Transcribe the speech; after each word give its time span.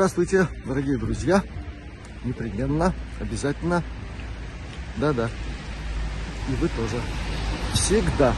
Здравствуйте, 0.00 0.48
дорогие 0.64 0.96
друзья. 0.96 1.42
Непременно, 2.24 2.94
обязательно. 3.20 3.82
Да-да. 4.96 5.28
И 6.48 6.54
вы 6.54 6.68
тоже. 6.68 7.02
Всегда. 7.74 8.32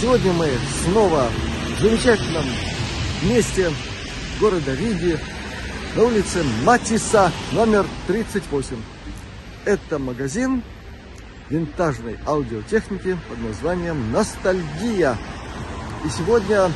Сегодня 0.00 0.32
мы 0.32 0.48
снова 0.82 1.28
в 1.76 1.82
замечательном 1.82 2.46
месте 3.24 3.70
города 4.40 4.74
Риги 4.74 5.18
на 5.94 6.04
улице 6.04 6.42
Матиса, 6.64 7.30
номер 7.52 7.84
38. 8.06 8.76
Это 9.66 9.98
магазин 9.98 10.62
винтажной 11.50 12.18
аудиотехники 12.24 13.18
под 13.28 13.42
названием 13.42 14.10
«Ностальгия». 14.10 15.18
И 16.06 16.08
сегодня 16.08 16.70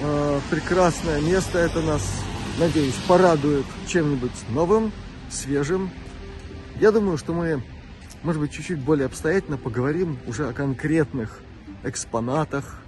э, 0.00 0.40
прекрасное 0.50 1.20
место 1.20 1.58
это 1.58 1.80
нас, 1.80 2.02
надеюсь, 2.58 2.94
порадует 3.06 3.66
чем-нибудь 3.86 4.32
новым, 4.50 4.92
свежим. 5.30 5.90
Я 6.80 6.92
думаю, 6.92 7.18
что 7.18 7.32
мы, 7.32 7.62
может 8.22 8.40
быть, 8.40 8.52
чуть-чуть 8.52 8.80
более 8.80 9.06
обстоятельно 9.06 9.56
поговорим 9.56 10.18
уже 10.26 10.48
о 10.48 10.52
конкретных 10.52 11.40
экспонатах. 11.84 12.80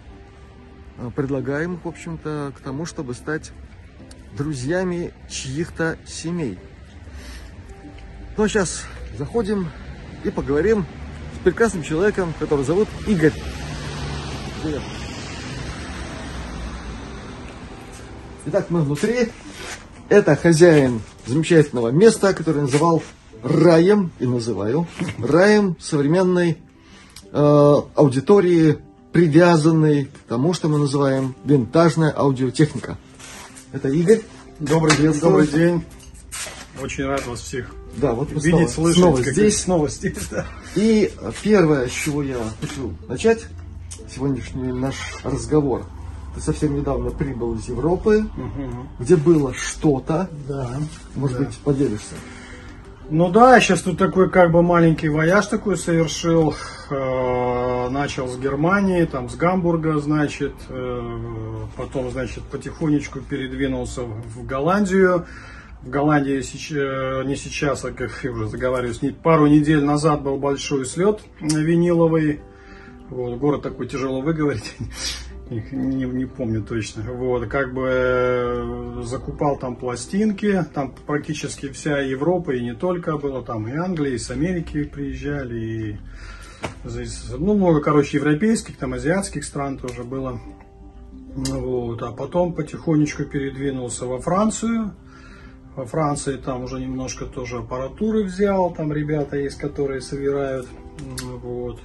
Э, 0.99 1.11
предлагаем 1.15 1.75
их, 1.75 1.85
в 1.85 1.89
общем-то, 1.89 2.53
к 2.57 2.61
тому, 2.61 2.87
чтобы 2.87 3.15
стать 3.15 3.53
друзьями 4.37 5.13
чьих-то 5.29 5.99
семей. 6.07 6.59
Ну 8.37 8.45
а 8.45 8.49
сейчас 8.49 8.85
заходим 9.19 9.69
и 10.25 10.31
поговорим 10.31 10.87
с 11.35 11.45
прекрасным 11.45 11.83
человеком, 11.83 12.33
которого 12.39 12.65
зовут 12.65 12.89
Игорь. 13.07 13.35
Привет. 14.63 14.83
Итак, 18.47 18.67
мы 18.71 18.83
внутри. 18.83 19.29
Это 20.09 20.35
хозяин 20.35 21.01
замечательного 21.27 21.89
места, 21.89 22.35
который 22.35 22.63
называл 22.63 23.03
раем, 23.43 24.11
и 24.19 24.27
называю, 24.27 24.87
раем 25.19 25.77
современной 25.79 26.59
э, 27.33 27.77
аудитории, 27.95 28.79
привязанной 29.13 30.07
к 30.07 30.29
тому, 30.29 30.53
что 30.53 30.69
мы 30.69 30.79
называем 30.79 31.35
винтажная 31.45 32.13
аудиотехника. 32.17 32.99
Это 33.73 33.89
Игорь. 33.89 34.23
Добрый 34.59 34.97
день, 34.97 35.21
добрый 35.21 35.47
день. 35.47 35.85
Очень 36.81 37.05
рад 37.07 37.27
вас 37.27 37.41
всех 37.41 37.75
да, 37.97 38.13
вот 38.13 38.31
видеть, 38.31 38.71
снова, 38.71 38.93
слышать. 38.93 38.99
Снова 38.99 39.23
здесь. 39.23 39.61
Снова 39.61 39.89
здесь, 39.89 40.15
да. 40.31 40.47
И 40.75 41.13
первое, 41.43 41.89
с 41.89 41.93
чего 41.93 42.23
я 42.23 42.37
хочу 42.61 42.95
начать 43.09 43.47
сегодняшний 44.13 44.73
наш 44.73 44.97
разговор. 45.25 45.87
Ты 46.35 46.41
совсем 46.41 46.77
недавно 46.77 47.11
прибыл 47.11 47.55
из 47.55 47.69
Европы, 47.69 48.25
угу. 48.37 48.89
где 48.99 49.17
было 49.17 49.53
что-то. 49.53 50.31
Да. 50.49 50.71
Может 51.15 51.39
да. 51.39 51.45
быть, 51.45 51.59
поделишься? 51.59 52.15
Ну 53.13 53.29
да, 53.29 53.55
я 53.57 53.61
сейчас 53.61 53.83
тут 53.83 53.99
такой 53.99 54.31
как 54.31 54.53
бы 54.53 54.63
маленький 54.63 55.09
вояж 55.09 55.47
такой 55.47 55.77
совершил. 55.77 56.55
Э, 56.91 57.89
начал 57.91 58.29
с 58.29 58.39
Германии, 58.39 59.05
там 59.05 59.29
с 59.29 59.35
Гамбурга, 59.35 59.99
значит, 59.99 60.55
э, 60.69 61.67
потом, 61.77 62.11
значит, 62.13 62.45
потихонечку 62.45 63.21
передвинулся 63.21 64.03
в 64.03 64.47
Голландию. 64.47 65.27
В 65.83 65.89
Голландии 65.89 66.41
сейчас, 66.43 67.27
не 67.27 67.35
сейчас, 67.35 67.85
а 67.85 67.91
как 67.91 68.13
я 68.23 68.31
уже 68.31 68.47
заговариваюсь, 68.47 69.01
пару 69.23 69.49
недель 69.49 69.83
назад 69.83 70.23
был 70.23 70.37
большой 70.37 70.85
слет 70.85 71.21
виниловый. 71.41 72.41
Вот, 73.09 73.39
город 73.39 73.63
такой 73.63 73.89
тяжело 73.89 74.21
выговорить, 74.21 74.77
не, 75.51 76.07
не 76.07 76.27
помню 76.27 76.63
точно. 76.63 77.03
Вот, 77.13 77.47
как 77.49 77.75
бы 77.75 77.89
э, 77.91 79.03
закупал 79.05 79.59
там 79.59 79.77
пластинки, 79.77 80.65
там 80.73 80.95
практически 81.07 81.69
вся 81.71 81.99
Европа 81.99 82.53
и 82.53 82.63
не 82.63 82.75
только 82.75 83.19
было, 83.19 83.43
там 83.43 83.67
и 83.69 83.77
Англия, 83.77 84.15
и 84.15 84.19
с 84.19 84.31
Америки 84.31 84.85
приезжали, 84.85 85.59
и 85.59 85.99
ну, 87.37 87.55
много, 87.55 87.81
короче, 87.81 88.19
европейских, 88.19 88.77
там 88.77 88.95
азиатских 88.95 89.45
стран 89.45 89.79
тоже 89.79 90.05
было. 90.05 90.41
Вот, 91.35 92.03
а 92.03 92.13
потом 92.13 92.55
потихонечку 92.55 93.25
передвинулся 93.25 94.07
во 94.07 94.19
Францию, 94.21 94.95
во 95.77 95.87
Франции 95.87 96.37
там 96.37 96.65
уже 96.65 96.81
немножко 96.81 97.25
тоже 97.27 97.59
аппаратуры 97.59 98.25
взял, 98.25 98.73
там 98.75 98.93
ребята 98.93 99.37
есть, 99.37 99.57
которые 99.57 100.01
собирают, 100.01 100.67
вот, 101.23 101.81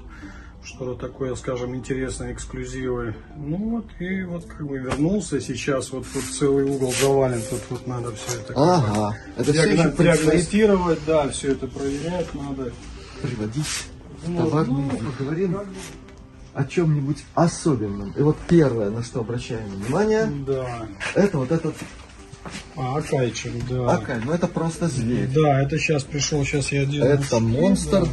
что-то 0.65 0.95
такое, 0.95 1.35
скажем, 1.35 1.75
интересное, 1.75 2.33
эксклюзивы. 2.33 3.15
Ну 3.37 3.57
вот, 3.57 3.85
и 3.99 4.23
вот 4.23 4.45
как 4.45 4.65
бы 4.67 4.77
вернулся, 4.79 5.39
сейчас 5.39 5.91
вот 5.91 6.05
тут 6.11 6.23
целый 6.23 6.65
угол 6.65 6.93
завален, 6.93 7.41
тут 7.49 7.61
вот 7.69 7.87
надо 7.87 8.11
все 8.15 8.39
это 8.39 8.53
ага, 8.55 9.17
это 9.37 9.51
диагно- 9.51 9.93
все 9.93 10.03
диагностировать, 10.03 10.99
да, 11.05 11.29
все 11.29 11.51
это 11.51 11.67
проверять 11.67 12.33
надо. 12.33 12.71
Приводить 13.21 13.85
ну, 14.27 14.37
товарные, 14.37 14.91
ну, 15.01 15.11
поговорим 15.11 15.59
о 16.53 16.63
чем-нибудь 16.63 17.23
особенном. 17.35 18.11
И 18.17 18.21
вот 18.21 18.37
первое, 18.47 18.89
на 18.89 19.03
что 19.03 19.19
обращаем 19.21 19.67
внимание, 19.69 20.25
да. 20.47 20.87
это 21.13 21.37
вот 21.37 21.51
этот 21.51 21.75
а, 22.75 22.97
Акайчик, 22.97 23.53
да. 23.69 23.93
Акай, 23.93 24.19
ну 24.23 24.31
это 24.31 24.47
просто 24.47 24.87
зверь. 24.87 25.29
Да, 25.33 25.61
это 25.61 25.77
сейчас 25.77 26.03
пришел, 26.03 26.43
сейчас 26.43 26.71
я 26.71 26.85
делаю. 26.85 27.13
Это 27.13 27.39
монстр. 27.39 28.01
Да. 28.03 28.09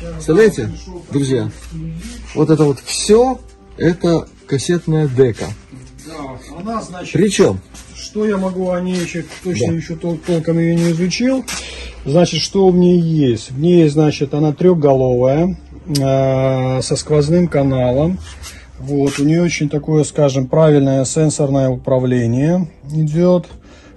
Представляете, 0.00 0.70
друзья, 1.10 1.50
вот 2.34 2.50
это 2.50 2.64
вот 2.64 2.80
все, 2.80 3.40
это 3.76 4.28
кассетная 4.46 5.08
дека. 5.08 5.46
Да, 6.06 6.58
она, 6.58 6.82
значит... 6.82 7.12
Причем? 7.12 7.60
Что 7.94 8.26
я 8.26 8.36
могу 8.36 8.70
о 8.70 8.80
ней 8.80 8.96
еще, 8.96 9.24
точно 9.42 9.68
да. 9.68 9.72
еще 9.74 9.96
тол 9.96 10.18
толком 10.24 10.58
ее 10.58 10.74
не 10.74 10.90
изучил. 10.90 11.44
Значит, 12.04 12.40
что 12.40 12.68
в 12.68 12.76
ней 12.76 13.00
есть? 13.00 13.50
В 13.50 13.58
ней, 13.58 13.88
значит, 13.88 14.34
она 14.34 14.52
трехголовая, 14.52 15.56
э, 15.86 16.82
со 16.82 16.96
сквозным 16.96 17.48
каналом. 17.48 18.18
Вот, 18.78 19.18
у 19.18 19.24
нее 19.24 19.42
очень 19.42 19.68
такое, 19.68 20.04
скажем, 20.04 20.46
правильное 20.46 21.04
сенсорное 21.04 21.70
управление 21.70 22.68
идет. 22.92 23.46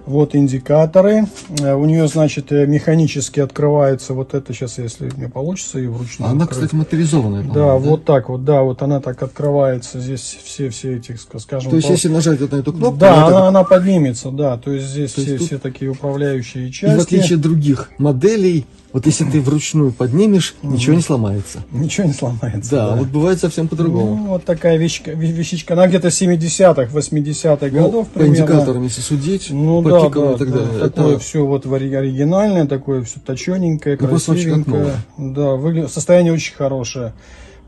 Вот 0.08 0.34
индикаторы. 0.34 1.26
Э, 1.60 1.74
у 1.74 1.84
нее, 1.84 2.08
значит, 2.08 2.50
э, 2.50 2.66
механически 2.66 3.40
открывается 3.40 4.14
вот 4.14 4.32
это 4.32 4.54
сейчас, 4.54 4.78
если 4.78 5.10
мне 5.14 5.28
получится, 5.28 5.78
и 5.78 5.86
вручную. 5.86 6.30
Она, 6.30 6.44
открыть. 6.44 6.62
кстати, 6.62 6.74
моторизованная. 6.74 7.42
Да, 7.42 7.52
да, 7.52 7.74
вот 7.74 8.06
так 8.06 8.30
вот, 8.30 8.42
да, 8.42 8.62
вот 8.62 8.80
она 8.80 9.00
так 9.00 9.22
открывается. 9.22 10.00
Здесь 10.00 10.38
все, 10.42 10.70
все 10.70 10.96
эти, 10.96 11.14
скажем. 11.36 11.70
То 11.70 11.76
есть, 11.76 11.88
по... 11.88 11.92
если 11.92 12.08
нажать 12.08 12.40
вот 12.40 12.52
на 12.52 12.56
эту 12.56 12.72
кнопку. 12.72 12.98
Да, 12.98 13.26
она, 13.26 13.30
так... 13.30 13.48
она 13.48 13.64
поднимется, 13.64 14.30
да. 14.30 14.56
То 14.56 14.72
есть 14.72 14.86
здесь 14.86 15.12
То 15.12 15.20
все, 15.20 15.32
есть 15.32 15.40
тут... 15.40 15.46
все 15.48 15.58
такие 15.58 15.90
управляющие 15.90 16.72
части. 16.72 16.94
И 16.94 16.98
в 16.98 17.02
отличие 17.02 17.36
от 17.36 17.42
других 17.42 17.90
моделей, 17.98 18.64
вот 18.92 19.04
если 19.04 19.24
ты 19.24 19.40
вручную 19.40 19.92
поднимешь, 19.92 20.54
угу. 20.62 20.72
ничего 20.72 20.94
не 20.94 21.02
сломается. 21.02 21.62
Ничего 21.72 22.06
не 22.06 22.14
сломается. 22.14 22.70
Да, 22.70 22.90
да. 22.90 22.96
вот 22.96 23.08
бывает 23.08 23.38
совсем 23.38 23.68
по-другому. 23.68 24.16
Ну, 24.16 24.26
вот 24.28 24.44
такая 24.44 24.78
вещичка, 24.78 25.12
вещичка. 25.12 25.74
Она 25.74 25.86
где-то 25.88 26.08
70-х, 26.08 26.84
80-х 26.84 27.66
ну, 27.70 27.82
годов 27.84 28.08
примерно. 28.08 28.34
По 28.34 28.40
индикаторам, 28.40 28.82
если 28.84 29.00
судить, 29.02 29.50
ну, 29.50 29.82
по 29.82 29.90
да, 29.90 30.08
да, 30.08 30.32
и 30.32 30.38
так 30.38 30.50
далее. 30.50 30.68
Да, 30.72 30.88
такое 30.88 31.14
это... 31.14 31.18
все 31.18 31.44
вот 31.44 31.66
оригинальное, 31.66 32.66
такое 32.66 33.02
все 33.04 33.20
точененькое, 33.20 33.98
ну, 34.00 34.08
красивенькое. 34.08 34.94
Да, 35.18 35.54
выглядит, 35.54 35.92
состояние 35.92 36.32
очень 36.32 36.54
хорошее 36.54 37.12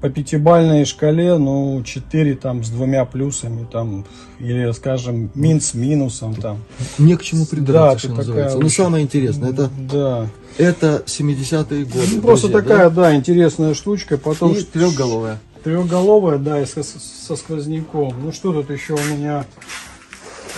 по 0.00 0.08
пятибальной 0.08 0.84
шкале, 0.86 1.36
ну, 1.36 1.82
4 1.84 2.34
там 2.36 2.64
с 2.64 2.70
двумя 2.70 3.04
плюсами, 3.04 3.66
там, 3.70 4.06
или, 4.38 4.72
скажем, 4.72 5.30
мин 5.34 5.60
с 5.60 5.74
минусом 5.74 6.34
там. 6.34 6.62
Не 6.98 7.16
к 7.16 7.22
чему 7.22 7.44
придраться, 7.44 8.08
да, 8.08 8.14
что 8.14 8.22
называется. 8.22 8.58
Ну, 8.58 8.68
самое 8.70 9.04
интересное, 9.04 9.50
это, 9.50 9.70
да. 9.78 10.26
это 10.56 11.02
70-е 11.06 11.84
годы. 11.84 12.06
Ну, 12.14 12.22
просто 12.22 12.48
друзья, 12.48 12.68
такая, 12.68 12.90
да? 12.90 13.02
да, 13.02 13.14
интересная 13.14 13.74
штучка. 13.74 14.16
Потом, 14.16 14.52
И 14.52 14.62
трехголовая. 14.62 15.38
Трехголовая, 15.62 16.38
да, 16.38 16.62
и 16.62 16.64
со, 16.64 16.82
со 16.82 17.36
сквозняком. 17.36 18.14
Ну, 18.22 18.32
что 18.32 18.54
тут 18.54 18.70
еще 18.70 18.94
у 18.94 19.14
меня? 19.14 19.44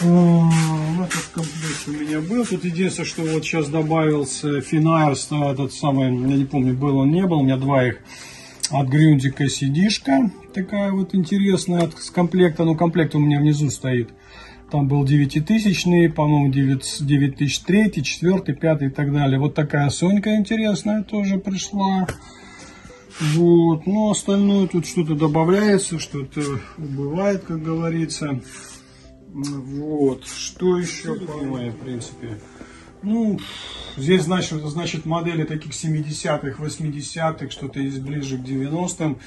Этот 0.00 1.24
комплект 1.34 1.88
у 1.88 1.90
меня 1.90 2.20
был. 2.20 2.46
Тут 2.46 2.64
единственное, 2.64 3.06
что 3.06 3.22
вот 3.22 3.44
сейчас 3.44 3.68
добавился 3.68 4.60
Финайрс, 4.60 5.28
этот 5.30 5.72
самый, 5.72 6.06
я 6.06 6.36
не 6.36 6.44
помню, 6.44 6.74
был 6.74 6.98
он, 6.98 7.10
не 7.10 7.26
был, 7.26 7.40
у 7.40 7.42
меня 7.42 7.56
два 7.56 7.84
их 7.84 7.98
от 8.72 8.88
Грюндика 8.88 9.48
сидишка, 9.48 10.30
такая 10.54 10.92
вот 10.92 11.14
интересная, 11.14 11.90
с 11.96 12.10
комплекта, 12.10 12.64
ну 12.64 12.74
комплект 12.74 13.14
у 13.14 13.18
меня 13.18 13.38
внизу 13.38 13.70
стоит. 13.70 14.10
Там 14.70 14.88
был 14.88 15.04
9000, 15.04 16.14
по-моему, 16.14 16.50
9003, 16.50 18.02
4, 18.02 18.54
5 18.54 18.82
и 18.82 18.88
так 18.88 19.12
далее. 19.12 19.38
Вот 19.38 19.54
такая 19.54 19.90
Сонька 19.90 20.34
интересная 20.34 21.02
тоже 21.02 21.38
пришла. 21.38 22.06
Вот, 23.34 23.86
ну 23.86 24.10
остальное 24.10 24.66
тут 24.66 24.86
что-то 24.86 25.14
добавляется, 25.14 25.98
что-то 25.98 26.40
убывает, 26.78 27.44
как 27.44 27.62
говорится. 27.62 28.40
Вот, 29.28 30.26
что 30.26 30.78
еще, 30.78 31.14
по-моему, 31.16 31.72
в 31.72 31.76
принципе. 31.76 32.38
Ну, 33.02 33.38
здесь, 33.96 34.22
значит, 34.22 34.62
значит 34.64 35.04
модели 35.06 35.44
таких 35.44 35.72
70-х, 35.72 36.62
80-х, 36.62 37.50
что-то 37.50 37.80
есть 37.80 37.98
ближе 38.00 38.38
к 38.38 38.40
90-м. 38.42 39.18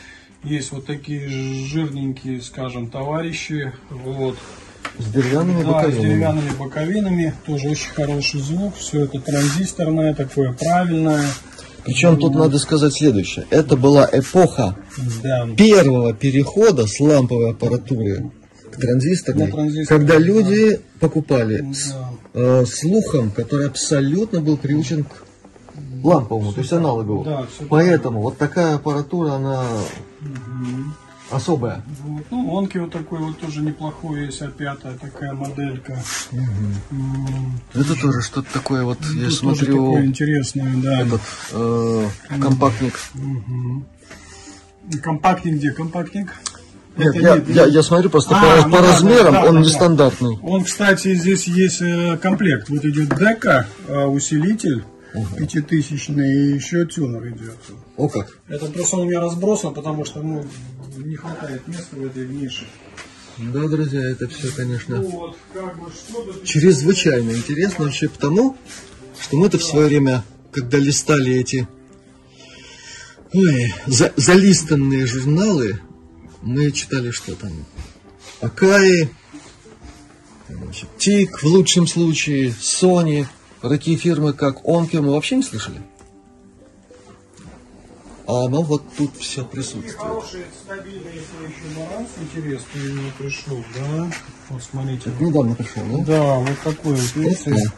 Есть 0.43 0.71
вот 0.71 0.85
такие 0.85 1.27
жирненькие, 1.27 2.41
скажем, 2.41 2.89
товарищи. 2.89 3.73
Вот. 3.89 4.37
С 4.99 5.05
деревянными 5.11 5.63
Да, 5.63 5.69
с 5.69 5.73
боковинами. 5.73 6.01
деревянными 6.07 6.49
боковинами. 6.57 7.33
Тоже 7.45 7.69
очень 7.69 7.89
хороший 7.89 8.39
звук. 8.39 8.75
Все 8.77 9.05
это 9.05 9.19
транзисторное, 9.19 10.13
такое 10.13 10.53
правильное. 10.53 11.25
Причем 11.83 12.17
тут 12.17 12.33
надо 12.33 12.57
сказать 12.59 12.93
следующее. 12.93 13.45
Это 13.49 13.75
была 13.75 14.07
эпоха 14.11 14.75
Да. 15.23 15.47
первого 15.57 16.13
перехода 16.13 16.87
с 16.87 16.99
ламповой 16.99 17.51
аппаратуры 17.51 18.31
к 18.71 18.77
транзисторной, 18.79 19.51
транзисторной, 19.51 19.85
когда 19.85 20.17
люди 20.17 20.79
покупали 20.99 21.73
с 21.73 21.91
Да. 21.91 22.09
Э, 22.35 22.65
слухом, 22.65 23.31
который 23.31 23.67
абсолютно 23.67 24.41
был 24.41 24.57
приучен 24.57 25.03
к 25.03 25.23
ламповому, 26.03 26.53
то 26.53 26.61
есть 26.61 26.71
аналоговому. 26.73 27.23
Да, 27.23 27.47
Поэтому 27.69 28.21
вот 28.21 28.37
такая 28.37 28.75
аппаратура, 28.75 29.33
она 29.33 29.65
особая. 31.31 31.83
Вот. 32.03 32.23
Ну, 32.29 32.55
онки 32.55 32.77
вот 32.77 32.91
такой 32.91 33.19
вот 33.19 33.39
тоже 33.39 33.61
неплохой 33.61 34.25
есть, 34.25 34.41
А5 34.41 34.99
такая 34.99 35.33
моделька. 35.33 35.99
М, 36.31 37.59
Это 37.73 37.99
тоже 37.99 38.21
что-то 38.21 38.53
такое, 38.53 38.83
вот 38.83 38.99
я 39.01 39.07
тут 39.07 39.19
тоже 39.21 39.35
смотрю, 39.35 39.65
такое 39.65 40.05
интересное, 40.05 40.73
да. 40.77 41.01
этот 41.01 41.21
э, 41.53 42.07
компактник. 42.39 42.99
Компактник 45.01 45.55
где? 45.55 45.71
Компактник? 45.71 46.33
Нет, 46.97 47.15
я, 47.15 47.35
нет, 47.35 47.49
я, 47.49 47.65
я 47.65 47.83
смотрю 47.83 48.09
просто 48.09 48.35
А, 48.35 48.61
по, 48.61 48.67
ну 48.67 48.75
по 48.75 48.81
да, 48.81 48.91
размерам 48.93 49.33
да, 49.33 49.39
он 49.45 49.55
да, 49.55 49.59
да. 49.61 49.65
нестандартный. 49.67 50.39
Он, 50.41 50.63
кстати, 50.63 51.13
здесь 51.15 51.47
есть 51.47 51.81
э, 51.81 52.17
комплект. 52.17 52.69
Вот 52.69 52.85
идет 52.85 53.09
дека, 53.09 53.67
э, 53.87 54.05
усилитель 54.05 54.83
пятитысячный 55.37 56.29
и 56.29 56.53
еще 56.55 56.85
тюнер 56.85 57.27
идет. 57.29 57.57
О 57.97 58.07
как. 58.09 58.37
Это 58.47 58.65
просто 58.67 58.97
он 58.97 59.03
у 59.03 59.05
меня 59.09 59.21
разбросан, 59.21 59.73
потому 59.73 60.05
что 60.05 60.21
ну, 60.21 60.45
не 60.97 61.15
хватает 61.15 61.67
места 61.67 61.95
в 61.95 62.05
этой 62.05 62.27
нише. 62.27 62.65
Да, 63.37 63.67
друзья, 63.67 64.01
это 64.09 64.27
все, 64.29 64.49
конечно, 64.55 65.01
Вот, 65.01 65.35
как 65.53 65.77
бы, 65.77 65.89
чрезвычайно 66.45 67.31
интересно 67.31 67.85
еще 67.85 68.07
потому, 68.07 68.55
что 69.19 69.35
мы-то 69.37 69.57
в 69.57 69.63
свое 69.63 69.87
время, 69.87 70.23
когда 70.51 70.77
листали 70.77 71.33
эти 71.33 71.67
ой, 73.33 73.73
за- 73.87 74.13
залистанные 74.15 75.05
журналы, 75.05 75.79
мы 76.45 76.71
читали, 76.71 77.11
что 77.11 77.35
там 77.35 77.51
Акаи, 78.39 79.09
значит, 80.47 80.89
Тик, 80.97 81.41
в 81.41 81.45
лучшем 81.45 81.87
случае, 81.87 82.49
Sony, 82.49 83.25
такие 83.61 83.97
фирмы, 83.97 84.33
как 84.33 84.63
Onker, 84.63 85.01
мы 85.01 85.11
вообще 85.11 85.37
не 85.37 85.43
слышали. 85.43 85.81
А 88.27 88.45
оно 88.45 88.61
вот 88.61 88.83
тут 88.97 89.15
все 89.17 89.43
присутствует. 89.45 89.95
Хороший, 89.97 90.45
стабильный, 90.63 91.11
если 91.13 91.45
еще 91.45 91.75
баланс 91.75 92.09
интересный 92.19 93.11
пришел, 93.19 93.63
да? 93.75 94.11
Вот 94.49 94.63
смотрите. 94.63 95.11
Недавно 95.19 95.55
пришел, 95.55 95.83
да? 95.83 96.03
Да, 96.05 96.39
вот 96.39 96.59
такой 96.63 96.95
вот, 96.95 97.15
видите, 97.15 97.71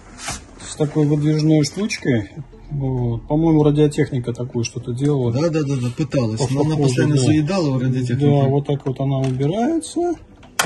с 0.66 0.76
такой 0.76 1.06
выдвижной 1.06 1.64
штучкой. 1.66 2.32
Вот. 2.70 3.28
По-моему, 3.28 3.64
радиотехника 3.64 4.34
такую 4.34 4.66
что-то 4.66 4.94
делала. 4.94 5.32
Да, 5.32 5.50
да, 5.50 5.64
да, 5.64 5.76
да, 5.82 5.88
пыталась, 5.96 6.50
но 6.52 6.62
она 6.62 6.76
постоянно 6.76 7.16
да. 7.16 7.22
заедала 7.22 7.78
в 7.78 7.82
радиотехнике. 7.82 8.42
Да, 8.42 8.48
вот 8.48 8.68
так 8.68 8.86
вот 8.86 9.00
она 9.00 9.20
убирается. 9.20 10.16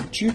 Чик. 0.09 0.33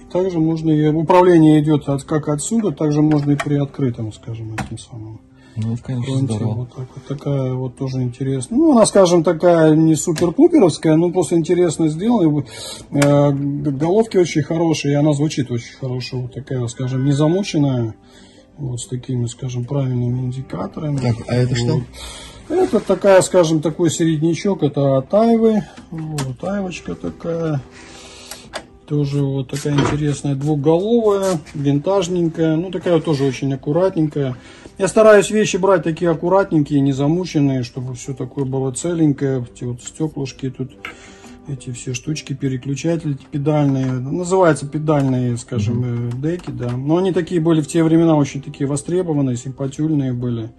И 0.00 0.12
также 0.12 0.40
можно 0.40 0.70
и 0.70 0.88
управление 0.88 1.60
идет 1.60 1.88
от, 1.88 2.02
как 2.04 2.28
отсюда, 2.28 2.72
также 2.72 3.02
можно 3.02 3.32
и 3.32 3.36
при 3.36 3.56
открытом, 3.56 4.12
скажем, 4.12 4.54
этим 4.54 4.78
самым. 4.78 5.20
Ну, 5.56 5.74
это, 5.74 5.82
конечно, 5.82 6.14
фронте. 6.14 6.34
здорово. 6.34 6.54
Вот, 6.54 6.74
так 6.74 6.88
вот 6.94 7.04
такая 7.06 7.52
вот 7.54 7.76
тоже 7.76 8.02
интересная. 8.02 8.58
Ну, 8.58 8.72
она, 8.72 8.86
скажем, 8.86 9.22
такая 9.22 9.74
не 9.74 9.94
супер-пуперовская, 9.94 10.96
но 10.96 11.10
просто 11.10 11.36
интересно 11.36 11.88
сделана. 11.88 12.44
Э, 12.90 13.32
Головки 13.32 14.16
очень 14.16 14.42
хорошие, 14.42 14.92
и 14.92 14.96
она 14.96 15.12
звучит 15.12 15.50
очень 15.50 15.74
хорошо. 15.74 16.22
Вот 16.22 16.34
такая, 16.34 16.66
скажем, 16.68 17.04
не 17.04 17.12
замученная. 17.12 17.94
Вот 18.60 18.78
с 18.80 18.86
такими, 18.86 19.26
скажем, 19.26 19.64
правильными 19.64 20.20
индикаторами. 20.20 20.98
Так, 20.98 21.16
а 21.26 21.34
это 21.34 21.56
что? 21.56 21.74
Вот. 21.74 21.82
Это 22.50 22.80
такая, 22.80 23.22
скажем, 23.22 23.62
такой 23.62 23.90
середнячок, 23.90 24.62
это 24.62 24.98
от 24.98 25.12
Айвы. 25.14 25.62
Вот, 25.90 26.44
Айвочка 26.44 26.94
такая. 26.94 27.62
Тоже 28.86 29.22
вот 29.22 29.48
такая 29.48 29.74
интересная, 29.74 30.34
двухголовая, 30.34 31.40
винтажненькая. 31.54 32.56
Ну, 32.56 32.70
такая 32.70 33.00
тоже 33.00 33.24
очень 33.24 33.54
аккуратненькая. 33.54 34.36
Я 34.78 34.88
стараюсь 34.88 35.30
вещи 35.30 35.56
брать 35.56 35.84
такие 35.84 36.10
аккуратненькие, 36.10 36.80
не 36.80 36.92
замученные, 36.92 37.62
чтобы 37.62 37.94
все 37.94 38.14
такое 38.14 38.44
было 38.44 38.72
целенькое. 38.72 39.46
Эти 39.54 39.64
вот 39.64 39.80
стеклышки 39.82 40.50
тут, 40.50 40.72
эти 41.48 41.72
все 41.72 41.94
штучки, 41.94 42.32
переключатели 42.32 43.16
педальные. 43.30 43.92
Называются 43.92 44.66
педальные, 44.66 45.36
скажем, 45.36 45.82
э, 45.84 46.10
деки, 46.14 46.50
да. 46.50 46.70
Но 46.76 46.96
они 46.98 47.12
такие 47.12 47.40
были 47.40 47.60
в 47.60 47.66
те 47.66 47.82
времена 47.82 48.14
очень 48.16 48.42
такие 48.42 48.66
востребованные, 48.68 49.36
симпатюльные 49.36 50.12
были. 50.12 50.50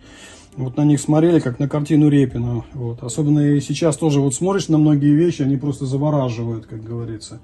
Вот 0.57 0.75
на 0.75 0.83
них 0.83 0.99
смотрели, 0.99 1.39
как 1.39 1.59
на 1.59 1.69
картину 1.69 2.09
Репина. 2.09 2.65
Вот. 2.73 3.03
Особенно 3.03 3.39
и 3.39 3.61
сейчас 3.61 3.95
тоже 3.95 4.19
вот 4.19 4.33
смотришь 4.35 4.67
на 4.67 4.77
многие 4.77 5.13
вещи, 5.13 5.43
они 5.43 5.55
просто 5.55 5.85
завораживают, 5.85 6.65
как 6.65 6.83
говорится. 6.83 7.39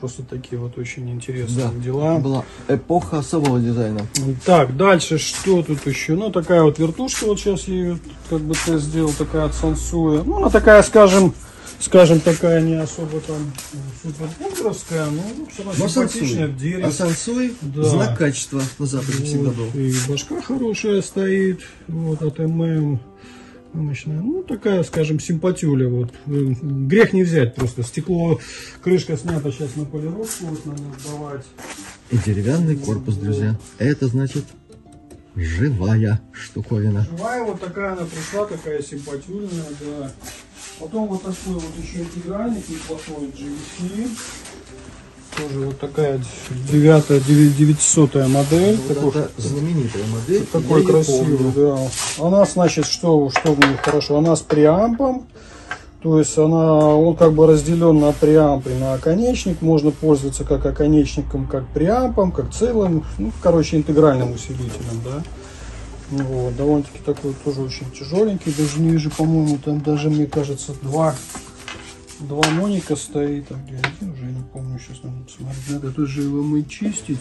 Просто 0.00 0.22
такие 0.22 0.58
вот 0.60 0.78
очень 0.78 1.10
интересные 1.10 1.66
Да, 1.66 1.82
дела. 1.82 2.18
была 2.18 2.44
эпоха 2.68 3.18
особого 3.18 3.58
дизайна. 3.58 4.02
Так, 4.44 4.76
дальше 4.76 5.18
что 5.18 5.62
тут 5.62 5.86
еще? 5.86 6.14
Ну, 6.14 6.30
такая 6.30 6.62
вот 6.62 6.78
вертушка, 6.78 7.24
вот 7.24 7.40
сейчас 7.40 7.66
я 7.66 7.74
ее 7.74 7.98
как 8.30 8.40
бы 8.42 8.54
сделал, 8.54 9.12
такая 9.16 9.46
от 9.46 9.54
Сансуя. 9.54 10.22
Ну, 10.24 10.36
она 10.36 10.50
такая, 10.50 10.82
скажем, 10.82 11.32
скажем, 11.80 12.20
такая 12.20 12.60
не 12.60 12.74
особо 12.74 13.20
там 13.20 13.52
супер 14.02 14.28
пудровская, 14.38 15.06
но 15.06 15.22
все 15.50 15.64
равно 15.64 15.84
Но 15.84 15.88
симпатичная 15.88 16.48
в 16.48 16.56
дереве. 16.56 16.84
А 16.84 16.90
Сансуй 16.90 17.54
Да. 17.62 17.82
знак 17.84 18.18
качества 18.18 18.62
на 18.78 18.86
Западе 18.86 19.24
всегда 19.24 19.50
был. 19.50 19.66
Вот, 19.66 19.74
и 19.76 19.94
башка 20.08 20.40
хорошая 20.40 21.02
стоит, 21.02 21.60
вот 21.88 22.22
от 22.22 22.38
ММ. 22.38 23.00
Мощная. 23.72 24.20
Ну, 24.20 24.42
такая, 24.42 24.82
скажем, 24.84 25.20
симпатюля. 25.20 25.88
Вот. 25.88 26.10
Э, 26.26 26.30
Грех 26.62 27.12
не 27.12 27.24
взять 27.24 27.54
просто. 27.54 27.82
Стекло, 27.82 28.40
крышка 28.82 29.18
снята 29.18 29.50
сейчас 29.50 29.76
на 29.76 29.84
полировку, 29.84 30.46
вот 30.46 30.64
надо 30.64 30.82
сдавать. 30.98 31.44
И 32.10 32.16
деревянный 32.16 32.76
корпус, 32.76 33.16
друзья. 33.16 33.58
Это 33.78 34.06
значит 34.06 34.44
живая 35.34 36.22
штуковина. 36.32 37.06
Живая 37.10 37.44
вот 37.44 37.60
такая 37.60 37.92
она 37.92 38.06
пришла, 38.06 38.46
такая 38.46 38.82
симпатюльная, 38.82 39.66
да. 39.80 40.12
Потом 40.78 41.06
вот 41.08 41.22
такой 41.22 41.54
вот 41.54 41.62
еще 41.82 42.00
интегральник 42.02 42.68
неплохой 42.68 43.28
GVC. 43.28 44.08
Тоже 45.36 45.66
вот 45.66 45.78
такая 45.78 46.20
девятая, 46.70 47.20
девятисотая 47.20 48.26
модель. 48.28 48.78
Вот 48.88 48.94
Такой, 48.94 49.22
это 49.22 49.30
знаменитая 49.36 50.04
модель. 50.06 50.46
такой 50.46 50.82
я 50.82 50.88
красивый, 50.88 51.52
да. 51.54 51.78
Она, 52.18 52.44
значит, 52.46 52.86
что, 52.86 53.30
что 53.30 53.52
в 53.52 53.58
ней 53.58 53.76
хорошо? 53.82 54.16
Она 54.18 54.34
с 54.34 54.40
преампом. 54.40 55.26
То 56.02 56.18
есть 56.18 56.38
она, 56.38 56.74
он 56.94 57.16
как 57.16 57.32
бы 57.32 57.46
разделен 57.46 57.98
на 57.98 58.12
преамп 58.12 58.66
и 58.68 58.74
на 58.74 58.94
оконечник. 58.94 59.60
Можно 59.60 59.90
пользоваться 59.90 60.44
как 60.44 60.64
оконечником, 60.64 61.46
как 61.46 61.66
преампом, 61.68 62.32
как 62.32 62.52
целым. 62.52 63.04
Ну, 63.18 63.32
короче, 63.42 63.76
интегральным 63.76 64.32
усилителем, 64.32 65.02
да. 65.04 65.22
Ну 66.10 66.24
Вот, 66.24 66.56
довольно-таки 66.56 66.98
такой 67.04 67.34
тоже 67.44 67.62
очень 67.62 67.90
тяжеленький. 67.90 68.52
Даже 68.56 68.80
не 68.80 68.90
вижу, 68.90 69.10
по-моему, 69.10 69.58
там 69.58 69.80
даже, 69.80 70.08
мне 70.08 70.26
кажется, 70.26 70.72
два, 70.82 71.14
два 72.20 72.48
моника 72.50 72.94
стоит. 72.96 73.46
А 73.50 73.54
где 73.54 73.76
один 73.76 74.12
уже, 74.12 74.24
не 74.24 74.42
помню, 74.52 74.78
сейчас 74.78 75.02
надо 75.02 75.24
посмотреть. 75.24 75.70
Надо 75.70 75.92
тоже 75.92 76.22
его 76.22 76.42
мыть, 76.42 76.70
чистить. 76.70 77.20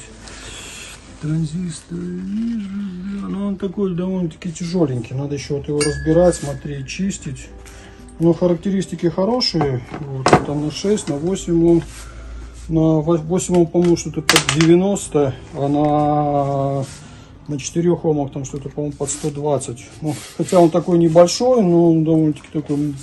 Транзистор 1.22 1.98
вижу, 1.98 2.70
да. 3.22 3.28
Но 3.28 3.48
он 3.48 3.56
такой 3.56 3.96
довольно-таки 3.96 4.52
тяжеленький. 4.52 5.16
Надо 5.16 5.36
еще 5.36 5.56
вот 5.56 5.68
его 5.68 5.80
разбирать, 5.80 6.36
смотреть, 6.36 6.88
чистить. 6.88 7.50
Но 8.20 8.34
характеристики 8.34 9.10
хорошие. 9.10 9.82
Вот, 10.00 10.26
там 10.46 10.66
на 10.66 10.72
6, 10.72 11.10
на 11.10 11.16
8 11.16 11.68
он. 11.68 11.84
На 12.68 13.00
8 13.00 13.58
он, 13.58 13.68
по-моему, 13.68 13.98
что-то 13.98 14.22
под 14.22 14.42
90, 14.56 15.36
а 15.54 15.68
на, 15.68 16.86
на 17.48 17.60
4 17.60 17.92
омах 17.92 18.32
там 18.32 18.46
что-то, 18.46 18.70
по-моему, 18.70 18.96
под 18.98 19.10
120. 19.10 19.86
Ну, 20.02 20.16
хотя 20.38 20.60
он 20.60 20.70
такой 20.70 20.98
небольшой, 20.98 21.62
но 21.62 21.92
он 21.92 22.04
довольно-таки 22.04 22.48
такой 22.52 22.96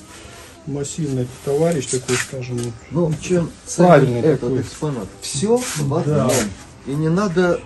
массивный 0.66 1.26
товарищ 1.44 1.86
такой, 1.86 2.16
скажем. 2.16 2.58
Ну, 2.90 3.12
чем 3.20 3.50
Правильный 3.76 4.20
этот 4.20 4.40
такой. 4.40 4.60
экспонат? 4.60 5.08
Все 5.20 5.56
в 5.56 5.88
Да. 6.06 6.26
одном. 6.26 6.30
И 6.86 6.90
не 6.94 7.08
надо 7.08 7.60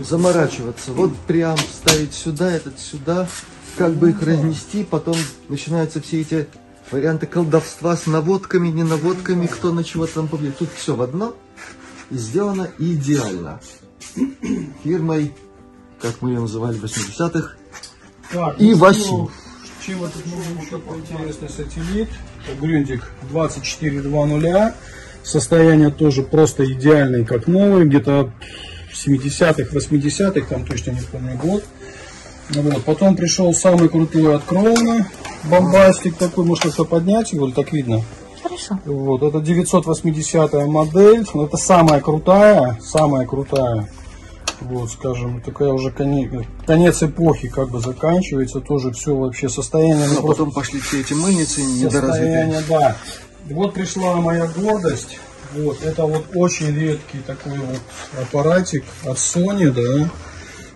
заморачиваться. 0.00 0.92
Вот 0.92 1.14
прям 1.26 1.56
ставить 1.58 2.14
сюда, 2.14 2.50
этот 2.50 2.78
сюда. 2.78 3.28
Как 3.76 3.94
бы 3.94 4.10
их 4.10 4.22
разнести, 4.22 4.84
потом 4.84 5.16
начинаются 5.48 6.00
все 6.02 6.20
эти 6.20 6.46
варианты 6.90 7.26
колдовства 7.26 7.96
с 7.96 8.06
наводками, 8.06 8.68
не 8.68 8.82
наводками, 8.82 9.46
кто 9.46 9.72
на 9.72 9.82
чего 9.82 10.06
там 10.06 10.28
повлияет. 10.28 10.58
Тут 10.58 10.68
все 10.76 10.94
в 10.94 11.00
одно 11.00 11.34
и 12.10 12.16
сделано 12.16 12.68
идеально. 12.78 13.60
Фирмой, 14.84 15.32
как 16.02 16.20
мы 16.20 16.30
ее 16.30 16.40
называли 16.40 16.76
в 16.76 16.84
80-х, 16.84 17.52
Так, 18.32 18.60
И 18.60 18.74
что, 18.74 19.30
Чем 19.86 20.00
тут 20.00 20.26
можно 20.26 20.60
еще 20.60 20.78
поинтереснее 20.78 21.48
сателлит? 21.48 22.08
Грюндик 22.60 23.08
2420. 23.30 24.74
Состояние 25.22 25.90
тоже 25.90 26.22
просто 26.24 26.64
идеальное, 26.70 27.24
как 27.24 27.46
новый, 27.46 27.84
где-то 27.84 28.32
70-х, 28.92 29.76
80-х, 29.76 30.46
там 30.48 30.66
точно 30.66 30.90
не 30.90 31.00
помню 31.00 31.38
год. 31.38 31.64
Вот. 32.50 32.84
Потом 32.84 33.14
пришел 33.14 33.54
самый 33.54 33.88
крутой 33.88 34.34
от 34.34 34.42
Кроуна, 34.42 35.06
бомбастик 35.44 36.16
такой, 36.16 36.44
может 36.44 36.66
это 36.66 36.84
поднять 36.84 37.32
его, 37.32 37.48
так 37.52 37.72
видно? 37.72 38.02
Хорошо. 38.42 38.80
Вот, 38.84 39.22
это 39.22 39.40
980 39.40 40.66
модель, 40.66 41.24
но 41.32 41.44
это 41.44 41.56
самая 41.56 42.00
крутая, 42.00 42.76
самая 42.82 43.24
крутая. 43.24 43.88
Вот, 44.62 44.90
скажем, 44.90 45.40
такая 45.40 45.70
уже 45.70 45.90
конец, 45.90 46.44
конец 46.66 47.02
эпохи 47.02 47.48
как 47.48 47.70
бы 47.70 47.80
заканчивается, 47.80 48.60
тоже 48.60 48.92
все 48.92 49.14
вообще 49.14 49.48
состояние. 49.48 50.08
А 50.18 50.22
потом 50.22 50.52
пошли 50.52 50.80
все 50.80 51.00
эти 51.00 51.14
мыльницы 51.14 51.62
недоразвитые. 51.62 52.62
Да. 52.68 52.96
Вот 53.50 53.74
пришла 53.74 54.16
моя 54.16 54.46
гордость. 54.46 55.18
Вот, 55.54 55.82
это 55.82 56.06
вот 56.06 56.24
очень 56.34 56.74
редкий 56.74 57.18
такой 57.26 57.58
вот 57.58 57.80
аппаратик 58.20 58.84
от 59.04 59.18
Sony, 59.18 59.70
да. 59.70 60.08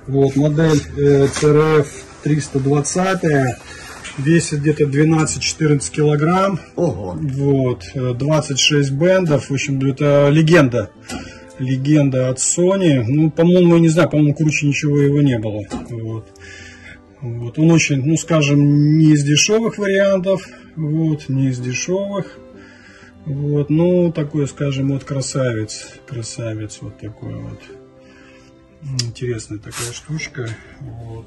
Вот, 0.07 0.37
модель 0.37 0.83
э, 0.97 1.27
CRF 1.27 1.87
320, 2.23 3.57
весит 4.19 4.61
где-то 4.61 4.85
12-14 4.85 5.91
килограмм. 5.91 6.61
Ого. 6.77 7.17
Вот, 7.19 7.85
э, 7.95 8.13
26 8.15 8.91
бендов, 8.93 9.49
в 9.49 9.53
общем, 9.53 9.81
это 9.89 10.29
легенда. 10.29 10.91
Легенда 11.59 12.29
от 12.29 12.39
Sony. 12.39 13.03
Ну, 13.07 13.31
по-моему, 13.31 13.75
я 13.75 13.81
не 13.81 13.89
знаю, 13.89 14.11
по-моему, 14.11 14.35
круче 14.35 14.67
ничего 14.67 15.01
его 15.01 15.23
не 15.23 15.39
было. 15.39 15.63
Вот. 15.91 16.29
Вот. 17.21 17.59
Он 17.59 17.71
очень, 17.71 18.05
ну, 18.05 18.17
скажем, 18.17 18.99
не 18.99 19.13
из 19.13 19.25
дешевых 19.25 19.79
вариантов. 19.79 20.49
Вот, 20.77 21.29
не 21.29 21.49
из 21.49 21.59
дешевых. 21.59 22.39
Вот, 23.25 23.71
ну, 23.71 24.13
такой, 24.13 24.47
скажем, 24.47 24.91
вот 24.91 25.05
красавец. 25.05 25.95
Красавец 26.07 26.79
вот 26.81 26.99
такой 26.99 27.35
вот. 27.35 27.61
Интересная 29.03 29.59
такая 29.59 29.93
штучка. 29.93 30.49
Вот. 30.81 31.27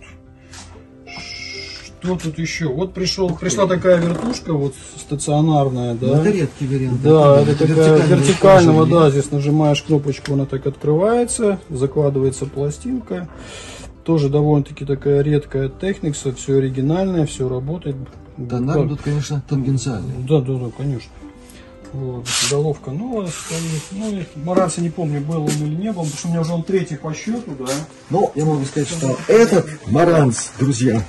Что 2.02 2.16
тут 2.16 2.38
еще? 2.40 2.68
Вот 2.68 2.94
пришел, 2.94 3.30
пришла 3.30 3.68
такая 3.68 3.98
вертушка, 4.00 4.54
вот 4.54 4.74
стационарная, 4.98 5.96
да. 5.96 6.20
Это 6.20 6.30
редкий 6.30 6.66
вариант. 6.68 7.02
Да, 7.02 7.42
это 7.42 7.68
такая 7.68 8.06
вертикального, 8.08 8.86
да, 8.86 9.10
здесь 9.10 9.32
нажимаешь 9.32 9.82
кнопочку, 9.84 10.34
она 10.34 10.46
так 10.46 10.66
открывается, 10.66 11.60
закладывается 11.70 12.46
пластинка. 12.46 13.28
Тоже 14.06 14.30
довольно-таки 14.30 14.86
такая 14.86 15.22
редкая 15.22 15.70
техникса, 15.70 16.34
все 16.34 16.58
оригинальное, 16.58 17.26
все 17.26 17.50
работает. 17.50 17.96
Тонар 18.50 18.84
Да, 18.84 18.88
тут, 18.88 19.02
конечно, 19.02 19.44
тангенциальный. 19.50 20.14
да, 20.28 20.40
да, 20.40 20.54
да, 20.54 20.70
конечно. 20.76 21.12
Вот, 21.92 22.26
головка 22.52 22.92
новая 22.92 23.28
стоит. 23.28 23.82
Ну, 23.92 24.44
Маранса 24.46 24.80
не 24.80 24.90
помню, 24.90 25.22
был 25.22 25.44
он 25.44 25.50
или 25.50 25.76
не 25.76 25.92
был, 25.92 26.04
потому 26.04 26.18
что 26.18 26.28
у 26.28 26.32
меня 26.32 26.42
уже 26.42 26.54
он 26.54 26.64
третий 26.64 26.96
по 26.96 27.14
счету, 27.14 27.52
да. 27.60 27.66
Но 28.10 28.32
я 28.36 28.46
могу 28.46 28.64
сказать, 28.66 28.88
что 28.90 29.18
этот 29.28 29.66
маранц, 29.88 30.50
друзья, 30.60 31.04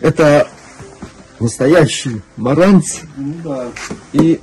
это 0.00 0.48
настоящий 1.40 2.22
маранц 2.36 2.98
Ну 3.16 3.34
да. 3.44 3.68
и 4.12 4.40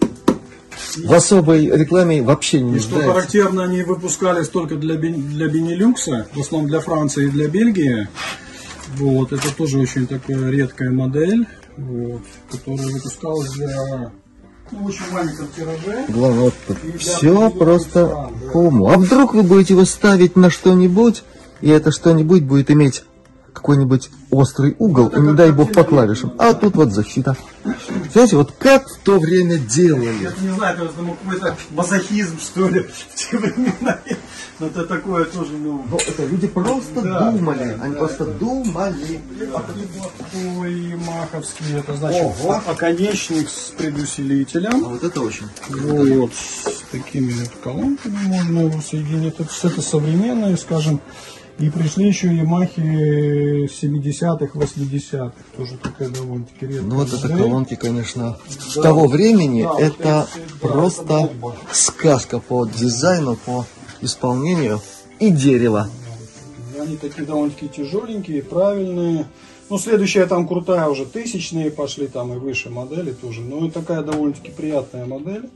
в 0.98 1.14
особой 1.14 1.70
рекламе 1.70 2.22
вообще 2.22 2.62
не 2.62 2.78
И 2.78 2.80
что 2.80 2.96
нуждается. 2.96 3.14
характерно, 3.14 3.64
они 3.64 3.84
выпускались 3.84 4.50
только 4.50 4.76
для, 4.76 4.96
для 4.96 5.48
Бенилюкса, 5.48 6.28
в 6.34 6.40
основном 6.40 6.70
для 6.70 6.80
Франции 6.80 7.26
и 7.26 7.30
для 7.30 7.48
Бельгии. 7.48 8.08
Вот, 8.98 9.34
это 9.34 9.54
тоже 9.56 9.80
очень 9.80 10.08
такая 10.08 10.50
редкая 10.50 10.92
модель, 10.92 11.48
вот, 11.76 12.22
которая 12.52 12.88
выпускалась 12.88 13.50
для 13.52 14.12
ну, 14.72 14.86
очень 14.86 15.12
маленьком 15.12 15.48
тираже. 15.56 16.06
Главное, 16.08 16.44
вот 16.44 16.54
все 17.00 17.50
просто 17.50 18.06
стран, 18.08 18.34
да. 18.42 18.52
по 18.52 18.58
уму. 18.58 18.90
А 18.90 18.98
вдруг 18.98 19.34
вы 19.34 19.44
будете 19.44 19.74
его 19.74 19.86
ставить 19.86 20.36
на 20.36 20.50
что-нибудь, 20.50 21.24
и 21.62 21.70
это 21.70 21.92
что-нибудь 21.92 22.44
будет 22.44 22.72
иметь 22.72 23.04
какой-нибудь 23.56 24.10
острый 24.30 24.76
угол, 24.78 25.08
и 25.08 25.20
не 25.20 25.34
дай 25.34 25.52
бог 25.52 25.72
по 25.72 25.84
клавишам. 25.84 26.34
А 26.38 26.54
тут 26.54 26.76
вот 26.76 26.92
защита. 26.92 27.36
Знаете, 28.12 28.36
вот 28.36 28.52
как 28.60 28.88
в 28.88 29.00
то 29.00 29.18
время 29.20 29.58
делали. 29.58 30.24
Я 30.24 30.34
не 30.42 30.56
знаю, 30.56 30.84
это 30.84 31.02
ну, 31.02 31.16
какой-то 31.24 31.56
мазохизм, 31.72 32.40
что 32.40 32.68
ли, 32.68 32.82
в 32.82 33.16
те 33.16 33.38
времена. 33.38 34.00
Но 34.60 34.68
это 34.68 34.86
такое 34.86 35.26
тоже, 35.26 35.52
ну... 35.52 35.86
Но 35.90 35.98
это 35.98 36.26
люди 36.26 36.48
просто 36.48 37.02
Да, 37.02 37.32
думали, 37.32 37.76
да, 37.78 37.84
они 37.84 37.94
да, 37.94 38.00
просто 38.00 38.26
да. 38.26 38.32
думали. 38.34 39.20
Такой 40.18 40.96
маховский, 40.96 41.78
это 41.78 41.94
значит 41.96 42.22
Ого. 42.24 42.62
оконечник 42.66 43.50
с 43.50 43.74
А 43.74 43.78
предусилителем. 43.82 44.84
вот 44.84 45.04
это 45.04 45.22
очень. 45.22 45.48
Вот, 45.70 46.32
с 46.34 46.84
такими 46.92 47.34
вот 47.34 47.52
колонками 47.64 48.18
можно 48.28 48.60
его 48.60 48.82
соединить. 48.82 49.36
Это, 49.40 49.50
это 49.68 49.82
современные, 49.82 50.56
скажем. 50.58 51.02
И 51.58 51.70
пришли 51.70 52.08
еще 52.08 52.28
Ямахи 52.36 53.66
70-х, 53.66 54.60
80-х. 54.60 55.32
Тоже 55.56 55.78
такая 55.78 56.10
довольно-таки 56.10 56.68
редкая 56.68 56.82
Ну 56.82 56.96
вот 56.96 57.14
это 57.14 57.30
колонки, 57.30 57.76
конечно, 57.76 58.38
того 58.76 59.08
времени 59.08 59.64
Да, 59.64 59.70
вот 59.70 59.82
это 59.82 60.28
эти, 60.34 60.40
да, 60.62 60.68
просто 60.68 61.04
это 61.04 61.34
бомба. 61.34 61.56
сказка 61.72 62.40
по 62.40 62.66
дизайну, 62.66 63.38
по 63.38 63.66
исполнению 64.02 64.82
и 65.20 65.32
дерево. 65.32 65.90
Они 66.78 66.98
такие 66.98 67.26
довольно-таки 67.26 67.70
тяжеленькие, 67.70 68.44
правильные. 68.44 69.26
Ну, 69.70 69.80
следующая 69.80 70.26
там 70.26 70.48
крутая 70.48 70.90
уже 70.90 71.06
тысячные 71.06 71.72
пошли, 71.72 72.08
там 72.08 72.34
и 72.34 72.38
выше 72.38 72.70
модели 72.70 73.12
тоже. 73.12 73.42
Но 73.42 73.66
и 73.66 73.72
такая 73.72 74.04
довольно-таки 74.04 74.52
приятная 74.52 75.06
модель. 75.06 75.50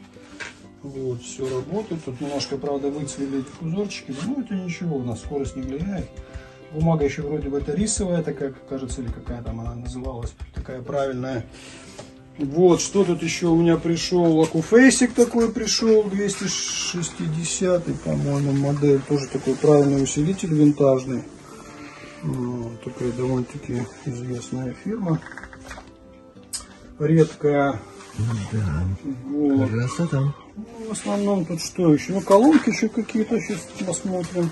Вот, 0.84 1.22
все 1.22 1.44
работает. 1.50 2.04
Тут 2.06 2.22
немножко, 2.22 2.58
правда, 2.58 2.90
выцвели 2.90 3.40
эти 3.40 3.66
узорчики. 3.66 4.16
Ну, 4.26 4.42
это 4.42 4.54
ничего, 4.56 4.98
у 4.98 5.04
нас 5.04 5.20
скорость 5.20 5.56
не 5.56 5.64
влияет. 5.64 6.10
Бумага 6.72 7.04
еще 7.06 7.24
вроде 7.24 7.50
бы 7.50 7.58
это 7.58 7.74
рисовая 7.74 8.24
такая, 8.24 8.54
кажется, 8.70 9.02
или 9.02 9.10
какая 9.12 9.42
там 9.42 9.60
она 9.60 9.76
называлась. 9.76 10.34
Такая 10.54 10.82
правильная. 10.82 11.46
Вот, 12.38 12.80
что 12.80 13.04
тут 13.04 13.22
еще 13.22 13.48
у 13.48 13.56
меня 13.58 13.76
пришел? 13.76 14.42
Акуфейсик 14.42 15.14
такой 15.14 15.52
пришел, 15.52 16.04
260 16.04 17.84
по-моему, 18.04 18.54
модель. 18.54 19.02
Тоже 19.02 19.28
такой 19.28 19.56
правильный 19.56 20.02
усилитель 20.04 20.54
винтажный. 20.54 21.24
Вот, 22.24 22.82
такая 22.84 23.12
довольно-таки 23.12 23.82
известная 24.06 24.74
фирма. 24.74 25.20
Редкая. 27.00 27.80
Вот. 29.26 29.70
Красота. 29.70 30.34
Ну, 30.60 30.90
в 30.90 30.92
основном 30.92 31.46
тут 31.46 31.62
что 31.62 31.94
еще? 31.94 32.14
Ну, 32.14 32.22
колонки 32.22 32.70
еще 32.70 32.90
какие-то, 32.90 33.40
сейчас 33.40 33.62
посмотрим. 33.86 34.50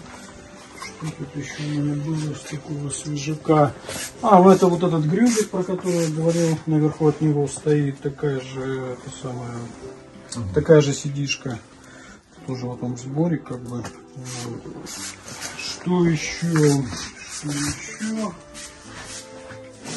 Что 0.81 1.11
тут 1.17 1.35
еще 1.35 1.63
у 1.63 1.69
меня 1.69 2.03
было 2.03 2.33
с 2.33 2.41
такого 2.41 2.89
свежака? 2.89 3.73
А, 4.21 4.41
ну 4.41 4.49
это 4.49 4.67
вот 4.67 4.83
этот 4.83 5.05
грюбик, 5.05 5.49
про 5.49 5.63
который 5.63 6.05
я 6.05 6.09
говорил, 6.09 6.57
наверху 6.65 7.07
от 7.07 7.19
него 7.21 7.47
стоит 7.47 7.99
такая 7.99 8.39
же, 8.39 8.93
это 8.93 9.17
самая, 9.21 10.45
такая 10.53 10.81
же 10.81 10.93
сидишка. 10.93 11.59
Тоже 12.45 12.65
в 12.65 12.97
сборе, 12.97 13.37
как 13.37 13.59
бы. 13.59 13.83
Что 15.57 16.05
еще? 16.05 16.83
Что 17.31 17.49
еще? 17.49 18.33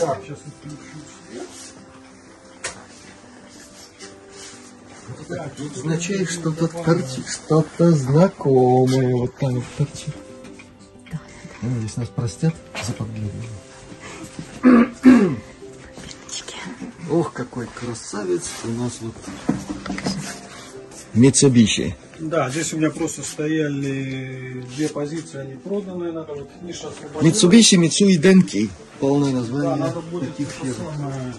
Так, 0.01 0.19
сейчас 0.25 0.39
отключу 0.39 1.20
означает 5.77 6.31
что-то 6.31 6.69
торчит, 6.69 7.27
что-то 7.29 7.93
знакомое 7.93 9.15
вот 9.15 9.35
там 9.37 9.55
вот 9.55 9.65
торчит. 9.77 10.15
Ну, 11.63 11.69
Надеюсь, 11.71 11.97
нас 11.97 12.09
простят 12.09 12.55
за 12.87 12.93
подглядывание. 12.93 13.49
Ох, 17.11 17.33
какой 17.33 17.67
красавец 17.67 18.49
у 18.65 18.69
нас 18.69 18.99
вот 19.01 19.15
Mitsubishi. 21.15 21.95
Да, 22.21 22.51
здесь 22.51 22.73
у 22.73 22.77
меня 22.77 22.91
просто 22.91 23.23
стояли 23.23 24.65
две 24.77 24.89
позиции, 24.89 25.39
они 25.41 25.55
проданы, 25.55 26.13
надо 26.13 26.35
вот 26.35 26.51
ниша 26.63 26.89
освободилась. 26.89 27.43
Mitsubishi 27.43 27.77
Mitsui 27.79 28.17
Denki. 28.21 28.71
Полное 29.01 29.33
Да, 29.33 29.39
название 29.39 29.77
надо 29.77 30.01
будет 30.03 30.31
таких 30.31 30.49
фирм. 30.51 30.75
самое, 30.77 31.35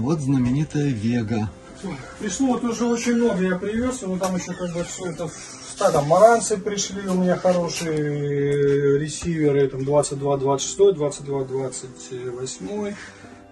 вот 0.00 0.20
знаменитая 0.20 0.88
Вега. 0.88 1.50
Пришло 2.18 2.48
вот 2.48 2.64
уже 2.64 2.84
очень 2.84 3.16
много, 3.16 3.42
я 3.42 3.56
привез, 3.56 4.02
но 4.02 4.18
там 4.18 4.36
еще 4.36 4.52
как 4.52 4.72
бы 4.74 4.84
все 4.84 5.06
это, 5.06 5.30
да, 5.78 5.90
там 5.90 6.06
маранцы 6.08 6.58
пришли, 6.58 7.08
у 7.08 7.14
меня 7.14 7.36
хорошие 7.36 8.98
ресиверы, 8.98 9.66
там 9.68 9.84
22, 9.84 10.36
26, 10.36 10.94
22, 10.94 11.44
28, 11.44 12.94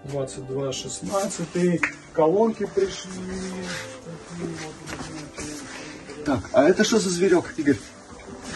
22, 0.03 0.73
16, 0.73 1.81
колонки 2.13 2.67
пришли. 2.75 3.09
Так, 6.23 6.39
а 6.53 6.63
это 6.69 6.83
что 6.83 6.99
за 6.99 7.09
зверек, 7.09 7.53
Игорь? 7.57 7.77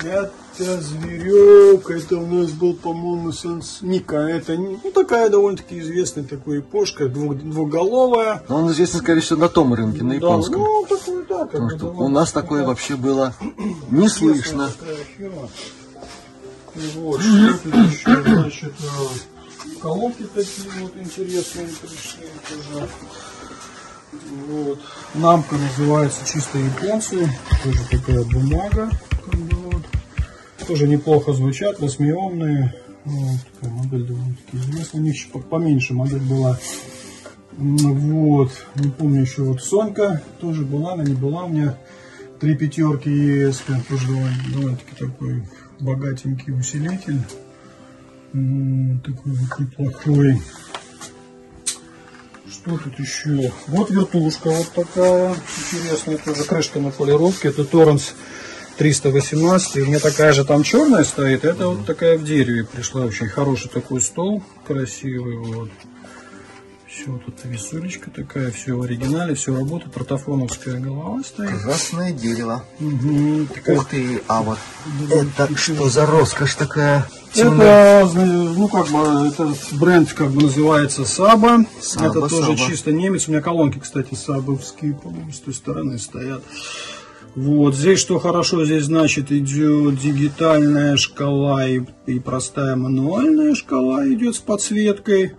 Это 0.02 0.82
зверек, 0.82 1.90
это 1.90 2.18
у 2.18 2.28
нас 2.28 2.52
был, 2.52 2.74
по-моему, 2.74 3.32
Санс 3.32 3.80
Ника. 3.82 4.18
Это 4.18 4.56
ну, 4.56 4.80
такая 4.94 5.30
довольно-таки 5.30 5.80
известная 5.80 6.24
такая 6.24 6.56
япошка, 6.58 7.08
двух, 7.08 7.38
двухголовая. 7.38 8.44
Но 8.50 8.58
он 8.58 8.72
известен, 8.72 9.00
скорее 9.00 9.22
всего, 9.22 9.40
на 9.40 9.50
том 9.50 9.74
рынке, 9.74 10.04
на 10.04 10.10
Да, 10.10 10.16
японском. 10.16 10.62
ну, 10.62 10.86
такой, 10.88 11.26
да, 11.28 11.46
Потому 11.46 11.70
что 11.70 11.86
у 11.88 12.08
нас 12.10 12.32
такое 12.32 12.66
вообще 12.66 12.96
было 12.96 13.34
не 13.90 14.10
слышно. 14.10 14.70
Вот, 16.96 17.20
еще, 17.22 18.24
значит, 18.24 18.74
э, 18.80 19.80
колонки 19.80 20.24
такие 20.34 20.70
вот 20.82 20.98
интересные 20.98 21.68
пришли 21.68 22.26
тоже. 22.50 22.90
Вот. 24.48 24.80
Намка 25.14 25.56
называется 25.56 26.26
чисто 26.26 26.58
японцы. 26.58 27.30
Тоже 27.64 27.80
такая 27.92 28.24
бумага. 28.24 28.90
Как 29.26 29.40
бы. 29.40 29.63
Тоже 30.68 30.88
неплохо 30.88 31.34
звучат, 31.34 31.80
восьмиомные. 31.80 32.74
Вот, 33.06 33.38
такая 33.60 33.74
модель 33.78 34.04
довольно-таки 34.06 34.58
известная. 34.58 35.02
У 35.02 35.04
них 35.04 35.16
поменьше 35.50 35.94
модель 35.94 36.22
была. 36.22 36.58
М, 37.58 37.78
Вот. 37.78 38.52
Не 38.76 38.90
помню 38.90 39.22
еще 39.22 39.44
вот 39.44 39.62
Сонька 39.62 40.22
тоже 40.40 40.64
была, 40.64 40.94
она 40.94 41.04
не 41.04 41.14
была 41.14 41.44
у 41.44 41.50
меня. 41.50 41.78
Три 42.40 42.56
пятерки 42.56 43.10
ЕС, 43.10 43.62
тоже 43.90 44.08
довольно, 44.08 44.38
довольно-таки 44.54 44.96
такой 44.98 45.44
богатенький 45.80 46.54
усилитель. 46.54 47.20
М, 48.34 49.02
Такой 49.06 49.34
вот 49.34 49.60
неплохой. 49.60 50.42
Что 52.50 52.78
тут 52.78 53.00
еще? 53.00 53.52
Вот 53.68 53.90
вертушка 53.92 54.50
вот 54.50 54.70
такая 54.74 55.36
интересная, 55.74 56.18
тоже 56.18 56.44
крышка 56.46 56.80
на 56.80 56.90
полировке. 56.92 57.50
Это 57.50 57.66
Торренс 57.66 58.14
318. 58.78 59.78
И 59.78 59.82
у 59.82 59.86
меня 59.86 60.00
такая 60.00 60.34
же 60.34 60.46
там 60.46 60.64
черная 60.64 61.04
стоит. 61.04 61.46
Это 61.46 61.70
вот 61.70 61.86
такая 61.86 62.18
в 62.18 62.24
дереве 62.24 62.64
пришла. 62.66 63.02
Очень 63.06 63.28
хороший 63.28 63.70
такой 63.70 64.02
стол. 64.02 64.44
Красивый 64.68 65.38
вот. 65.38 65.70
Все, 66.88 67.06
тут 67.26 67.36
висулечка 67.46 68.12
такая, 68.12 68.52
все 68.52 68.74
в 68.74 68.84
оригинале, 68.84 69.34
все 69.34 69.56
работает. 69.56 69.92
Протофоновская 69.92 70.80
голова 70.80 71.22
стоит. 71.24 71.60
Красное 71.62 72.12
дерево. 72.12 72.64
Мгм, 72.78 73.48
такая 73.48 73.78
Ух 73.78 73.88
ты, 73.90 74.22
а 74.28 74.44
вот 74.44 74.60
это 75.10 75.58
что 75.58 75.90
за 75.90 76.06
роскошь 76.06 76.54
такая? 76.54 77.08
Это, 77.36 78.08
зна- 78.12 78.26
ну, 78.26 78.68
как 78.68 78.90
бы, 78.90 79.28
это 79.28 79.56
бренд, 79.72 80.14
как 80.14 80.30
бы, 80.30 80.44
называется 80.44 81.04
Саба. 81.04 81.66
Саба, 81.82 82.10
это 82.10 82.30
тоже 82.30 82.56
Саба. 82.56 82.70
чисто 82.70 82.92
немец. 82.92 83.28
У 83.28 83.32
меня 83.32 83.42
колонки, 83.42 83.80
кстати, 83.80 84.14
сабовские, 84.14 84.94
по-моему, 84.94 85.32
с 85.32 85.40
той 85.40 85.56
стороны 85.56 85.98
стоят. 85.98 86.44
Вот, 87.36 87.76
здесь 87.76 88.00
что 88.00 88.20
хорошо, 88.20 88.64
здесь, 88.64 88.84
значит, 88.84 89.32
идет 89.32 90.00
дигитальная 90.00 90.98
шкала 90.98 91.68
и, 91.68 91.82
и 92.06 92.20
простая 92.20 92.76
мануальная 92.76 93.56
шкала 93.56 94.08
идет 94.08 94.36
с 94.36 94.40
подсветкой. 94.40 95.34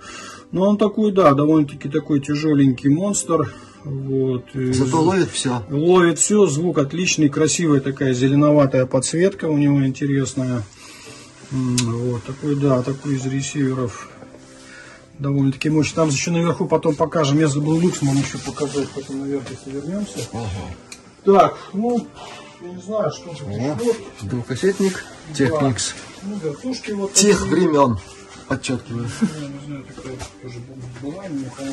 Но 0.51 0.69
он 0.69 0.79
такой, 0.79 1.13
да, 1.13 1.33
довольно-таки 1.35 1.89
такой 1.89 2.21
тяжеленький 2.21 2.91
монстр. 2.91 3.53
Вот. 3.85 4.45
и 4.55 4.73
Зато 4.73 5.01
ловит 5.01 5.31
все. 5.31 5.63
Ловит 5.71 6.19
все, 6.19 6.47
звук 6.47 6.79
отличный, 6.79 7.29
красивая 7.29 7.81
такая 7.81 8.13
зеленоватая 8.13 8.87
подсветка 8.87 9.45
у 9.45 9.57
него 9.57 9.85
интересная. 9.87 10.63
Вот 11.51 12.25
такой, 12.25 12.57
да, 12.57 12.83
такой 12.83 13.17
из 13.17 13.27
ресиверов. 13.27 14.09
Довольно-таки 15.21 15.71
мощный. 15.71 15.95
Там 15.95 16.09
еще 16.09 16.33
наверху 16.33 16.67
потом 16.67 16.97
покажем. 16.97 17.39
Я 17.39 17.47
забыл 17.47 17.79
люкс, 17.79 18.03
нам 18.03 18.17
еще 18.17 18.39
показать, 18.39 18.89
потом 18.89 19.21
наверх, 19.21 19.45
если 19.51 19.79
вернемся. 19.79 20.19
Так, 21.25 21.57
ну, 21.73 22.07
я 22.61 22.69
не 22.69 22.83
знаю, 22.83 23.11
что 23.11 23.31
тут 23.31 23.43
О, 23.43 23.51
еще. 23.51 23.95
двухкассетник 24.23 25.05
Техникс. 25.35 25.95
Ну, 26.23 26.37
вертушки 26.37 26.93
вот 26.93 27.13
Тех 27.15 27.39
такие. 27.41 27.55
времен. 27.55 27.99
Подчеркиваю. 28.49 29.07
Я 29.41 29.49
не 29.49 29.67
знаю, 29.67 29.85
такая 29.85 30.17
тоже 30.43 30.59
была, 31.01 31.25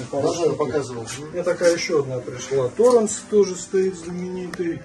пару 0.09 0.33
штук. 0.33 0.57
показывал. 0.57 1.05
У 1.19 1.33
меня 1.33 1.43
такая 1.43 1.75
еще 1.75 1.99
одна 1.99 2.19
пришла. 2.19 2.69
Торренс 2.69 3.21
тоже 3.29 3.55
стоит 3.55 3.97
знаменитый. 3.97 4.81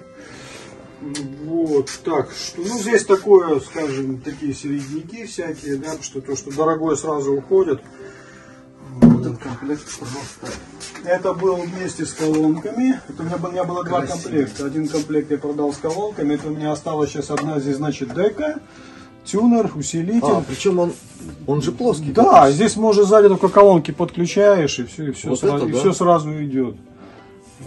Вот, 1.45 1.91
так, 2.03 2.31
что, 2.31 2.59
ну, 2.61 2.79
здесь 2.79 3.05
такое, 3.05 3.59
скажем, 3.61 4.19
такие 4.19 4.53
середняки 4.53 5.25
всякие, 5.25 5.77
да, 5.77 5.95
что 6.01 6.19
то, 6.21 6.35
что 6.35 6.51
дорогое 6.51 6.95
сразу 6.95 7.33
уходит. 7.33 7.79
Это 11.05 11.33
был 11.33 11.55
вместе 11.57 12.05
с 12.05 12.13
колонками. 12.13 12.99
Это 13.07 13.21
у 13.21 13.25
меня, 13.25 13.37
было- 13.37 13.49
у 13.49 13.51
меня 13.51 13.63
было 13.63 13.83
два 13.83 14.05
комплекта. 14.05 14.65
Один 14.65 14.87
комплект 14.87 15.31
я 15.31 15.37
продал 15.37 15.73
с 15.73 15.77
колонками. 15.77 16.33
Это 16.35 16.47
у 16.47 16.51
меня 16.51 16.71
осталась 16.71 17.11
сейчас 17.11 17.29
одна 17.31 17.59
здесь, 17.59 17.77
значит, 17.77 18.13
дека, 18.13 18.59
тюнер, 19.25 19.71
усилитель. 19.75 20.21
А, 20.27 20.43
причем 20.47 20.79
он, 20.79 20.93
он 21.45 21.61
же 21.61 21.71
плоский. 21.71 22.11
Да, 22.11 22.49
здесь 22.51 22.75
можно 22.75 23.03
сзади 23.03 23.27
только 23.29 23.47
колонки 23.49 23.91
подключаешь, 23.91 24.79
и 24.79 24.85
все, 24.85 25.09
и 25.09 25.11
все, 25.11 25.29
Вот 25.29 25.39
сразу, 25.39 25.57
это 25.57 25.65
и 25.67 25.71
да. 25.73 25.79
все 25.79 25.93
сразу 25.93 26.43
идет. 26.43 26.75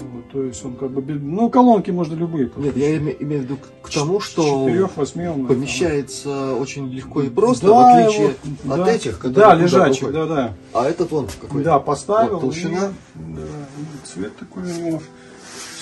Вот, 0.01 0.31
то 0.33 0.43
есть 0.43 0.65
он 0.65 0.77
как 0.77 0.91
бы, 0.91 1.03
ну 1.15 1.51
колонки 1.51 1.91
можно 1.91 2.15
любые. 2.15 2.51
Нет, 2.57 2.77
я 2.77 2.97
име- 2.97 3.17
имею 3.21 3.43
в 3.43 3.45
виду 3.45 3.59
к- 3.83 3.91
тому, 3.91 4.19
что 4.21 4.67
Четырех, 4.67 4.97
восьмиомных. 4.97 5.49
помещается 5.49 6.55
очень 6.55 6.89
легко 6.91 7.23
и 7.23 7.29
просто, 7.29 7.67
Да, 7.67 7.73
в 7.75 7.79
отличие 7.79 8.35
его- 8.63 8.75
от 8.75 8.85
да. 8.87 8.93
этих, 8.93 9.33
Да, 9.33 9.55
лежачий, 9.55 10.07
да, 10.11 10.27
да. 10.27 10.55
А 10.73 10.85
этот 10.89 11.13
он 11.13 11.29
какой? 11.41 11.63
Да, 11.63 11.79
поставил. 11.79 12.35
Вот 12.35 12.41
толщина. 12.43 12.93
и- 13.15 13.19
да, 13.35 13.41
и 13.43 14.07
цвет 14.07 14.37
такой 14.37 14.63
у 14.63 14.67
него 14.67 15.03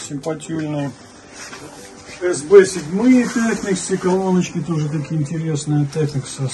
симпатюльный. 0.08 0.90
СБ 2.20 2.66
седьмые 2.66 3.24
Technics, 3.24 3.74
все 3.76 3.96
колоночки 3.96 4.60
тоже 4.60 4.88
такие 4.88 5.20
интересные 5.20 5.86
Technics 5.94 6.50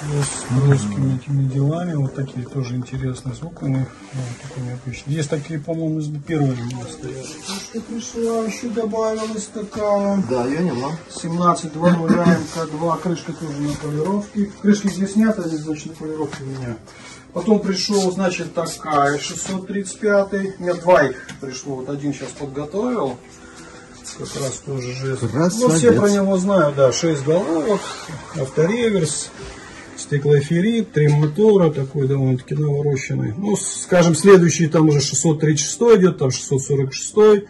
с 0.00 0.44
плоскими 0.48 1.16
этими 1.16 1.48
делами, 1.48 1.94
вот 1.94 2.14
такие 2.14 2.46
тоже 2.46 2.76
интересные 2.76 3.34
звук 3.34 3.62
у 3.62 3.66
них, 3.66 3.86
вот 4.12 4.48
такой 4.48 4.62
необычный. 4.64 5.14
Есть 5.14 5.30
такие, 5.30 5.58
по-моему, 5.58 6.00
из 6.00 6.08
первые 6.22 6.52
у 6.52 6.64
меня 6.64 6.84
стоят. 6.90 7.26
Ну, 7.48 7.54
что 7.54 7.80
пришла, 7.80 8.44
еще 8.46 8.68
добавилась 8.68 9.48
такая. 9.52 10.22
Да, 10.28 10.46
я 10.46 10.60
не 10.60 10.70
знаю. 10.70 10.96
17.00 11.10 12.38
МК2, 12.56 13.00
крышка 13.00 13.32
тоже 13.32 13.60
на 13.60 13.74
полировке. 13.74 14.50
Крышки 14.62 14.88
здесь 14.88 15.16
нет, 15.16 15.38
они, 15.38 15.56
значит, 15.56 15.86
на 15.88 15.94
полировке 15.94 16.44
у 16.44 16.46
меня. 16.46 16.76
Потом 17.32 17.60
пришел, 17.60 18.10
значит, 18.10 18.54
такая 18.54 19.18
635. 19.18 20.60
Нет, 20.60 20.80
два 20.80 21.04
их 21.04 21.16
пришло. 21.40 21.76
Вот 21.76 21.88
один 21.88 22.12
сейчас 22.12 22.30
подготовил. 22.30 23.18
Как 24.18 24.42
раз 24.42 24.62
тоже 24.66 24.92
жест. 24.94 25.20
Красавец. 25.20 25.60
Ну, 25.60 25.68
все 25.68 25.92
про 25.92 26.10
него 26.10 26.36
знают, 26.38 26.74
да. 26.74 26.90
6 26.92 27.24
головок, 27.24 27.80
автореверс, 28.34 29.30
стеклоэфирит, 30.00 30.92
три 30.92 31.08
мотора, 31.08 31.70
такой 31.70 32.08
довольно-таки 32.08 32.54
навороченный. 32.54 33.34
Ну, 33.36 33.56
скажем, 33.56 34.14
следующий 34.14 34.66
там 34.68 34.88
уже 34.88 35.00
636 35.00 35.80
идет, 35.98 36.18
там 36.18 36.30
646. 36.30 37.44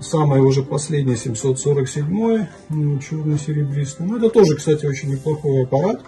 Самый 0.00 0.40
уже 0.40 0.62
последний 0.62 1.16
747 1.16 2.46
ну, 2.70 2.98
черно-серебристый. 2.98 4.06
Ну, 4.06 4.16
это 4.16 4.30
тоже, 4.30 4.56
кстати, 4.56 4.86
очень 4.86 5.10
неплохой 5.10 5.64
аппарат. 5.64 6.00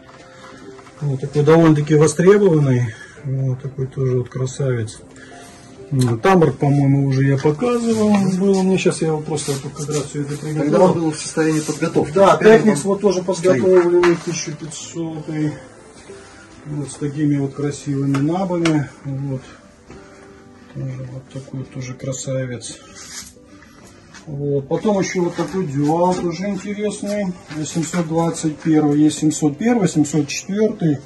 Вот 1.03 1.21
такой 1.21 1.43
довольно-таки 1.43 1.97
востребованный. 1.97 2.95
Вот 3.25 3.61
такой 3.61 3.87
тоже 3.87 4.19
вот 4.19 4.31
красавец. 4.31 5.01
Ну, 5.91 6.17
Тамбр, 6.17 6.53
по-моему, 6.53 7.09
уже 7.09 7.25
я 7.25 7.37
показывал. 7.37 8.17
Было 8.39 8.63
мне 8.63 8.79
сейчас 8.79 9.03
я 9.03 9.09
его 9.09 9.21
просто 9.21 9.53
все 9.53 10.23
это 10.23 10.37
Когда 10.37 10.55
он 10.55 10.65
приготовил. 10.65 10.95
был 10.95 11.11
в 11.11 11.19
состоянии 11.19 11.61
подготовки. 11.61 12.15
Да, 12.15 12.39
Техникс 12.39 12.85
вот 12.85 13.03
тоже 13.03 13.23
подготовленный 13.23 13.99
1500 13.99 15.53
вот 16.67 16.91
с 16.91 16.95
такими 16.95 17.37
вот 17.37 17.55
красивыми 17.55 18.17
набами. 18.19 18.89
Вот. 19.05 19.43
Тоже 20.75 21.09
вот 21.13 21.29
такой 21.33 21.65
тоже 21.65 21.95
красавец. 21.95 22.79
Вот. 24.27 24.69
Потом 24.69 25.01
еще 25.01 25.21
вот 25.21 25.35
такой 25.37 25.67
дюал 25.67 26.15
тоже 26.15 26.49
интересный. 26.49 27.33
721 27.65 28.95
есть 28.95 29.19
701, 29.19 29.89
704. 29.89 31.01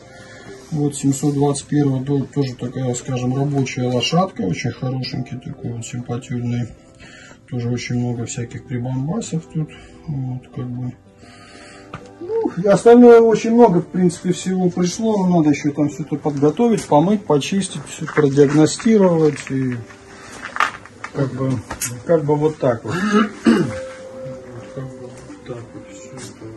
Вот 0.73 0.97
721 0.97 2.05
до- 2.05 2.25
тоже 2.25 2.55
такая, 2.55 2.93
скажем, 2.95 3.37
рабочая 3.37 3.85
лошадка, 3.85 4.43
очень 4.43 4.73
хорошенький 4.73 5.39
такой 5.39 5.73
вот 5.73 5.87
симпатюрный. 5.87 6.69
Тоже 7.49 7.71
очень 7.71 8.01
много 8.01 8.27
всяких 8.27 8.67
прибамбасов 8.67 9.45
тут. 9.55 9.71
Вот, 10.09 10.43
как 10.55 10.69
бы. 10.69 10.93
Ну, 12.21 12.53
остальное 12.71 13.21
очень 13.21 13.53
много, 13.53 13.81
в 13.81 13.87
принципе, 13.87 14.33
всего 14.33 14.71
пришло. 14.71 15.27
Но 15.27 15.39
надо 15.39 15.51
еще 15.51 15.71
там 15.71 15.89
все 15.89 16.03
это 16.03 16.17
подготовить, 16.17 16.85
помыть, 16.85 17.25
почистить, 17.25 17.83
все 17.89 18.07
продиагностировать. 18.07 19.51
И 19.51 19.77
как 21.15 21.33
бы, 21.35 21.53
как 22.07 22.25
бы 22.25 22.37
вот 22.37 22.59
так 22.59 22.85
вот. 22.85 22.95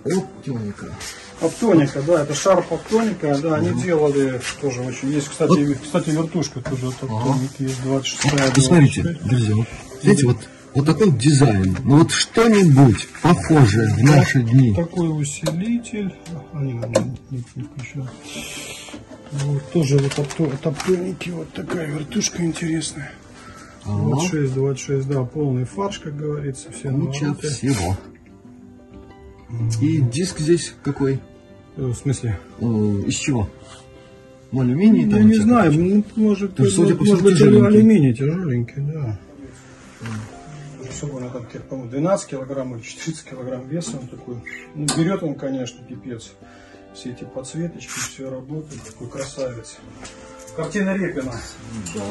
Оптимика. 0.06 0.86
Оптоника, 1.42 2.02
да, 2.02 2.24
это 2.24 2.34
шарп 2.34 2.74
оптоника, 2.74 3.38
да, 3.42 3.56
они 3.56 3.82
делали 3.82 4.42
тоже 4.60 4.82
очень. 4.82 5.10
Есть, 5.12 5.30
кстати, 5.30 5.78
кстати, 5.82 6.10
вертушка 6.10 6.60
тоже 6.60 6.88
от 6.88 7.02
оптоники, 7.02 7.62
есть 7.64 7.82
26 7.84 8.54
Посмотрите, 8.56 9.18
друзья, 9.24 9.56
вот, 9.56 9.68
видите, 10.04 10.28
вот 10.28 10.38
Вот 10.76 10.86
такой 10.86 11.12
дизайн. 11.12 11.76
Ну 11.84 11.98
вот 12.00 12.12
что-нибудь 12.12 13.08
похожее 13.22 13.94
в 13.96 14.04
наши 14.04 14.44
дни. 14.44 14.74
Такой 14.76 15.10
усилитель. 15.22 16.14
А, 16.54 16.62
не, 16.62 16.74
не, 17.32 17.44
включил. 17.64 18.08
Вот, 19.32 19.72
тоже 19.72 19.98
вот 20.00 20.14
топтонники, 20.62 21.30
вот 21.30 21.52
такая 21.54 21.88
вертушка 21.88 22.44
интересная. 22.44 23.12
Ага. 23.86 24.10
26, 24.16 24.54
26, 24.54 25.08
да, 25.08 25.24
полный 25.24 25.66
фарш, 25.66 26.00
как 26.00 26.18
говорится, 26.18 26.72
все 26.72 26.90
Куча 26.92 27.26
навороты. 27.26 27.48
всего. 27.48 27.98
И 29.82 30.02
диск 30.02 30.40
здесь 30.40 30.74
какой? 30.84 31.20
Э, 31.78 31.82
В 31.86 31.96
смысле? 31.96 32.40
Э, 32.60 32.66
Из 33.08 33.16
чего? 33.16 33.50
Ну, 34.52 34.62
алюминий? 34.62 35.06
Я 35.06 35.12
там 35.12 35.28
не 35.28 35.36
знаю, 35.36 35.74
ну, 35.74 36.04
может, 36.16 36.58
Ну, 36.58 36.66
может 36.66 37.00
всему, 37.02 37.22
быть 37.22 37.42
алюминий 37.42 38.14
тяжеленький, 38.14 38.74
да. 38.82 39.18
Особенно 40.90 41.30
там, 41.30 41.46
по-моему, 41.70 41.92
12 41.92 42.30
килограмм 42.30 42.76
или 42.76 42.84
40 42.84 43.24
килограмм 43.30 43.68
веса 43.68 43.98
он 43.98 44.08
такой. 44.08 44.42
Ну, 44.76 44.86
берет 44.98 45.24
он, 45.24 45.36
конечно, 45.36 45.84
пипец. 45.84 46.32
Все 46.94 47.12
эти 47.12 47.24
подсветочки, 47.24 47.88
все 47.88 48.30
работает, 48.30 48.84
такой 48.84 49.10
красавец. 49.10 49.78
Картина 50.56 50.96
Репина. 50.96 51.34
Да. 51.94 52.02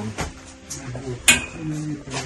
Вот, 0.94 1.18
картина 1.26 1.74
Репина. 1.74 2.18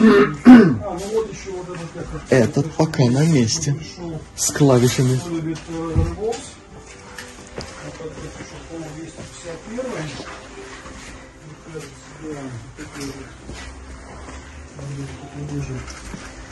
А, 0.00 0.02
ну 0.02 1.06
вот 1.12 1.32
еще 1.32 1.50
вот 1.50 1.68
этот 1.68 1.90
как 1.92 2.32
Этот 2.32 2.72
пока 2.72 3.04
на 3.04 3.24
месте. 3.26 3.76
С 4.34 4.50
клавишами. 4.50 5.20
Вот 6.16 6.36
вот 14.76 14.86
еще, 14.90 15.12
по-моему, 15.20 15.48
251. 15.48 15.80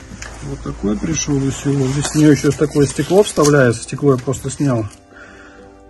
Мне 0.01 0.17
кажется, 0.17 0.43
да, 0.43 0.55
такой 0.63 0.97
пришел 0.97 1.35
усилок. 1.37 1.89
Здесь 1.91 2.05
в 2.05 2.15
нее 2.15 2.31
еще 2.31 2.51
такое 2.51 2.87
стекло 2.87 3.23
вставляется. 3.23 3.83
Стекло 3.83 4.13
я 4.13 4.17
просто 4.17 4.49
снял, 4.49 4.85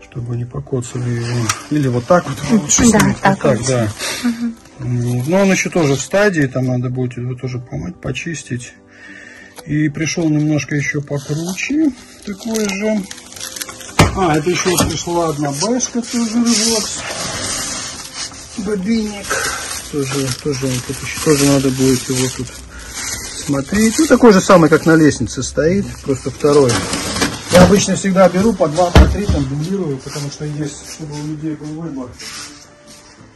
чтобы 0.09 0.35
не 0.35 0.45
покоцали 0.45 1.09
его. 1.09 1.47
Или 1.69 1.87
вот 1.87 2.05
так 2.05 2.25
вот 2.27 2.37
лучше 2.61 2.83
Да, 2.91 2.99
снять. 2.99 3.19
так 3.21 3.43
вот 3.43 3.57
так, 3.57 3.67
да. 3.67 3.89
Вот. 4.79 5.27
Но 5.27 5.37
он 5.41 5.51
еще 5.51 5.69
тоже 5.69 5.95
в 5.95 6.01
стадии, 6.01 6.47
там 6.47 6.65
надо 6.65 6.89
будет 6.89 7.17
его 7.17 7.35
тоже 7.35 7.59
помыть, 7.59 7.99
почистить. 7.99 8.73
И 9.65 9.89
пришел 9.89 10.29
немножко 10.29 10.75
еще 10.75 11.01
покруче, 11.01 11.91
такой 12.25 12.67
же. 12.69 13.03
А, 14.15 14.37
это 14.37 14.49
еще 14.49 14.75
пришла 14.89 15.29
одна 15.29 15.51
бэшка, 15.51 16.01
тоже 16.01 16.33
рывокс. 16.33 16.99
Бобинник. 18.57 19.25
Тоже, 19.91 20.27
тоже, 20.43 20.67
тут 20.87 20.97
еще 21.01 21.19
тоже 21.25 21.45
надо 21.45 21.69
будет 21.69 22.07
его 22.09 22.27
тут 22.37 22.47
смотреть. 23.45 23.97
Ну, 23.97 24.05
такой 24.05 24.33
же 24.33 24.41
самый, 24.41 24.69
как 24.69 24.85
на 24.85 24.95
лестнице 24.95 25.41
стоит, 25.41 25.85
просто 26.03 26.29
второй. 26.29 26.71
Я 27.51 27.63
обычно 27.63 27.95
всегда 27.95 28.29
беру 28.29 28.53
по 28.53 28.67
два, 28.67 28.91
по 28.91 29.05
три, 29.07 29.25
там 29.25 29.47
дублирую, 29.49 29.97
потому 29.97 30.29
что 30.29 30.45
есть, 30.45 30.93
чтобы 30.93 31.19
у 31.19 31.27
людей 31.27 31.55
был 31.55 31.81
выбор. 31.81 32.09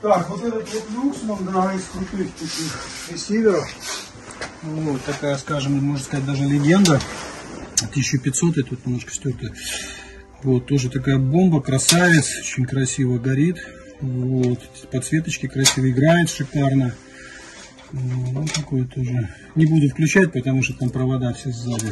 Так, 0.03 0.29
вот 0.29 0.43
этот 0.43 0.71
вот 0.71 0.83
люксман, 0.91 1.45
да, 1.51 1.73
из 1.73 1.83
крутых 1.91 2.31
таких 2.33 2.79
ресиверов. 3.11 3.67
Ну, 4.61 4.91
вот 4.91 5.03
такая, 5.05 5.37
скажем, 5.37 5.73
можно 5.83 6.03
сказать, 6.03 6.25
даже 6.25 6.43
легенда. 6.43 7.01
1500 7.81 8.57
и 8.57 8.61
тут 8.61 8.85
немножко 8.85 9.11
стерто. 9.11 9.51
Вот, 10.43 10.67
тоже 10.67 10.89
такая 10.89 11.17
бомба, 11.17 11.61
красавец, 11.61 12.37
очень 12.39 12.65
красиво 12.65 13.17
горит. 13.17 13.57
Вот, 14.03 14.59
подсветочки 14.91 15.47
красиво 15.47 15.89
играет, 15.89 16.29
шикарно. 16.29 16.93
Ну, 17.93 18.01
Вот 18.33 18.51
такой 18.51 18.83
тоже. 18.83 19.29
Не 19.55 19.65
буду 19.65 19.87
включать, 19.87 20.33
потому 20.33 20.61
что 20.61 20.73
там 20.73 20.89
провода 20.89 21.31
все 21.31 21.53
сзади. 21.53 21.89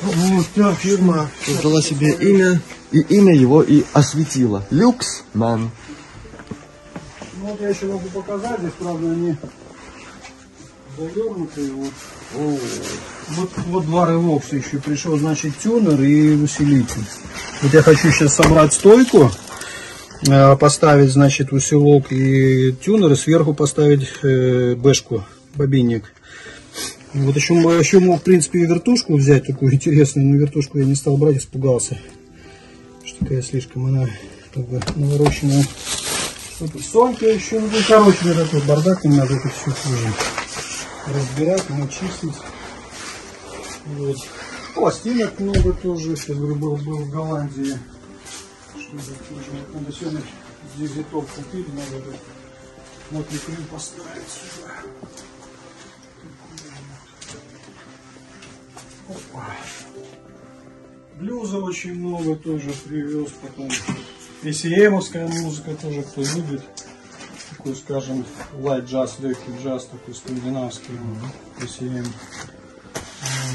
Вот 0.00 0.46
так, 0.54 0.78
Фирма 0.78 1.28
создала 1.44 1.82
себе 1.82 2.12
имя, 2.12 2.60
и 2.92 3.00
имя 3.00 3.34
его 3.34 3.64
и 3.64 3.82
осветила. 3.94 4.64
Люксман. 4.70 5.72
Ну 7.40 7.46
вот 7.46 7.60
я 7.60 7.70
еще 7.70 7.86
могу 7.86 8.08
показать, 8.10 8.60
здесь, 8.60 8.72
правда, 8.78 9.10
они 9.10 9.34
завернутые. 10.96 11.72
Вот. 11.72 11.92
Вот, 13.30 13.50
вот 13.66 13.86
два 13.86 14.08
ревокса 14.08 14.54
еще 14.54 14.78
пришел, 14.78 15.18
значит, 15.18 15.58
тюнер 15.58 16.00
и 16.00 16.36
усилитель. 16.36 17.02
Вот 17.62 17.74
я 17.74 17.82
хочу 17.82 18.12
сейчас 18.12 18.34
собрать 18.34 18.72
стойку, 18.72 19.32
поставить, 20.58 21.10
значит, 21.10 21.52
усилок 21.52 22.10
и 22.12 22.72
тюнер, 22.72 23.12
и 23.12 23.16
сверху 23.16 23.54
поставить 23.54 24.08
э, 24.22 24.74
бэшку, 24.74 25.24
бобинник. 25.54 26.12
Вот 27.12 27.36
еще, 27.36 27.54
еще 27.54 28.00
мог, 28.00 28.20
в 28.20 28.24
принципе, 28.24 28.60
и 28.60 28.66
вертушку 28.66 29.16
взять, 29.16 29.46
такую 29.46 29.72
интересную, 29.72 30.28
но 30.28 30.36
вертушку 30.36 30.78
я 30.78 30.84
не 30.84 30.94
стал 30.96 31.16
брать, 31.16 31.36
испугался. 31.36 31.98
Что 33.04 33.18
такая 33.20 33.42
слишком 33.42 33.86
она, 33.86 34.08
как 34.52 34.66
бы, 34.66 34.80
навороченная. 34.96 35.64
Что-то 36.56 37.26
еще, 37.26 37.60
ну, 37.60 37.68
короче, 37.86 38.34
такой 38.34 38.62
бардак, 38.62 39.04
не 39.04 39.16
надо 39.16 39.34
это 39.34 39.48
все 39.48 39.70
тоже 39.70 40.08
разбирать, 41.06 41.70
начистить. 41.70 42.34
Вот. 43.86 44.16
Пластинок 44.74 45.38
много 45.38 45.72
тоже, 45.72 46.16
я 46.26 46.34
говорю, 46.34 46.54
был, 46.56 46.76
был 46.76 46.98
в 46.98 47.10
Голландии. 47.10 47.78
Вот 48.94 49.74
надо 49.74 49.92
сегодня 49.92 50.22
здесь 50.76 51.04
топ 51.10 51.28
купили, 51.28 51.66
надо 51.70 51.96
этот 51.96 52.20
мокрый 53.10 53.38
крем 53.40 53.64
поставить 53.70 54.28
сюда. 54.28 54.72
Опа. 59.08 59.56
Блюза 61.16 61.58
очень 61.58 61.94
много 61.94 62.36
тоже 62.36 62.72
привез 62.84 63.30
потом. 63.42 63.68
ECM-овская 64.42 65.26
музыка 65.26 65.74
тоже, 65.74 66.02
кто 66.02 66.22
любит. 66.22 66.62
Такой, 67.50 67.74
скажем, 67.74 68.24
light 68.54 68.86
джаз, 68.86 69.18
легкий 69.18 69.52
джаз, 69.62 69.86
такой 69.86 70.14
скандинавский. 70.14 70.94
ECM. 71.58 72.06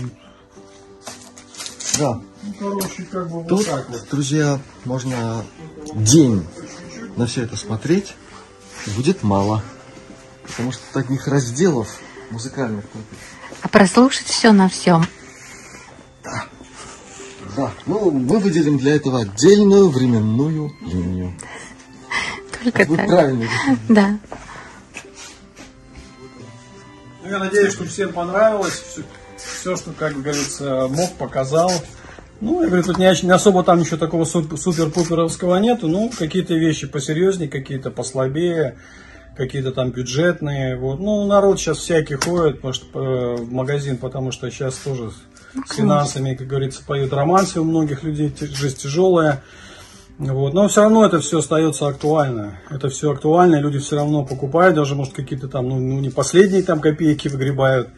Вот. 0.02 0.29
Да. 2.00 2.22
Ну, 2.44 2.54
короче, 2.58 3.04
как 3.04 3.30
бы 3.30 3.36
вот 3.42 3.48
Тут, 3.48 3.66
так 3.66 3.90
вот. 3.90 4.08
друзья, 4.10 4.60
можно 4.86 5.44
день 5.94 6.46
на 7.18 7.28
все 7.28 7.44
это 7.44 7.58
смотреть. 7.58 8.16
Будет 8.96 9.24
мало. 9.24 9.62
Потому 10.44 10.72
что 10.72 10.82
таких 10.94 11.28
разделов 11.28 11.90
музыкальных. 12.32 12.86
А 13.62 13.68
прослушать 13.68 14.28
все 14.28 14.52
на 14.54 14.70
всем. 14.70 15.06
Да. 17.56 17.72
Ну, 17.86 18.12
мы 18.12 18.40
выделим 18.40 18.78
для 18.78 18.96
этого 18.96 19.20
отдельную 19.22 19.90
временную 19.90 20.74
линию. 20.82 21.34
Только 22.64 22.86
Вы 22.86 22.98
так. 22.98 23.08
правильно 23.08 23.50
Да. 23.90 24.20
Ну, 27.24 27.30
я 27.30 27.40
надеюсь, 27.40 27.74
что 27.74 27.86
всем 27.86 28.14
понравилось. 28.14 28.82
Все, 29.60 29.76
что, 29.76 29.92
как 29.92 30.14
говорится, 30.14 30.88
мог, 30.90 31.12
показал. 31.18 31.72
Ну, 32.40 32.62
я 32.62 32.68
говорю, 32.68 32.84
тут 32.84 32.98
не, 32.98 33.08
особо 33.08 33.64
там 33.64 33.80
ничего 33.80 33.98
такого 33.98 34.24
суп- 34.24 34.58
супер-пуперовского 34.58 35.58
нету. 35.58 35.90
Ну, 35.90 36.10
какие-то 36.18 36.54
вещи 36.54 36.88
посерьезнее, 36.88 37.50
какие-то 37.50 37.92
послабее, 37.92 38.78
какие-то 39.36 39.72
там 39.72 39.92
бюджетные. 39.92 40.78
Вот. 40.78 41.00
Ну, 41.00 41.26
народ 41.26 41.60
сейчас 41.60 41.80
всякий 41.80 42.16
ходит 42.16 42.64
может, 42.64 42.84
э, 42.94 42.98
в 43.40 43.52
магазин, 43.52 43.98
потому 43.98 44.32
что 44.32 44.50
сейчас 44.50 44.76
тоже 44.76 45.12
с 45.68 45.74
финансами, 45.74 46.36
как 46.36 46.48
говорится, 46.48 46.82
поют 46.86 47.12
романсы 47.12 47.60
у 47.60 47.66
многих 47.66 48.04
людей, 48.04 48.34
жизнь 48.40 48.78
тяжелая. 48.78 49.44
Вот. 50.18 50.54
Но 50.54 50.70
все 50.70 50.84
равно 50.84 51.06
это 51.06 51.20
все 51.20 51.40
остается 51.40 51.88
актуально. 51.88 52.60
Это 52.70 52.88
все 52.88 53.12
актуально, 53.12 53.60
люди 53.60 53.80
все 53.80 53.98
равно 53.98 54.24
покупают, 54.24 54.76
даже 54.76 54.96
может 54.96 55.14
какие-то 55.14 55.50
там, 55.50 55.68
ну, 55.68 55.80
ну, 55.80 56.00
не 56.00 56.10
последние 56.10 56.64
там 56.64 56.80
копейки 56.80 57.28
выгребают. 57.28 57.90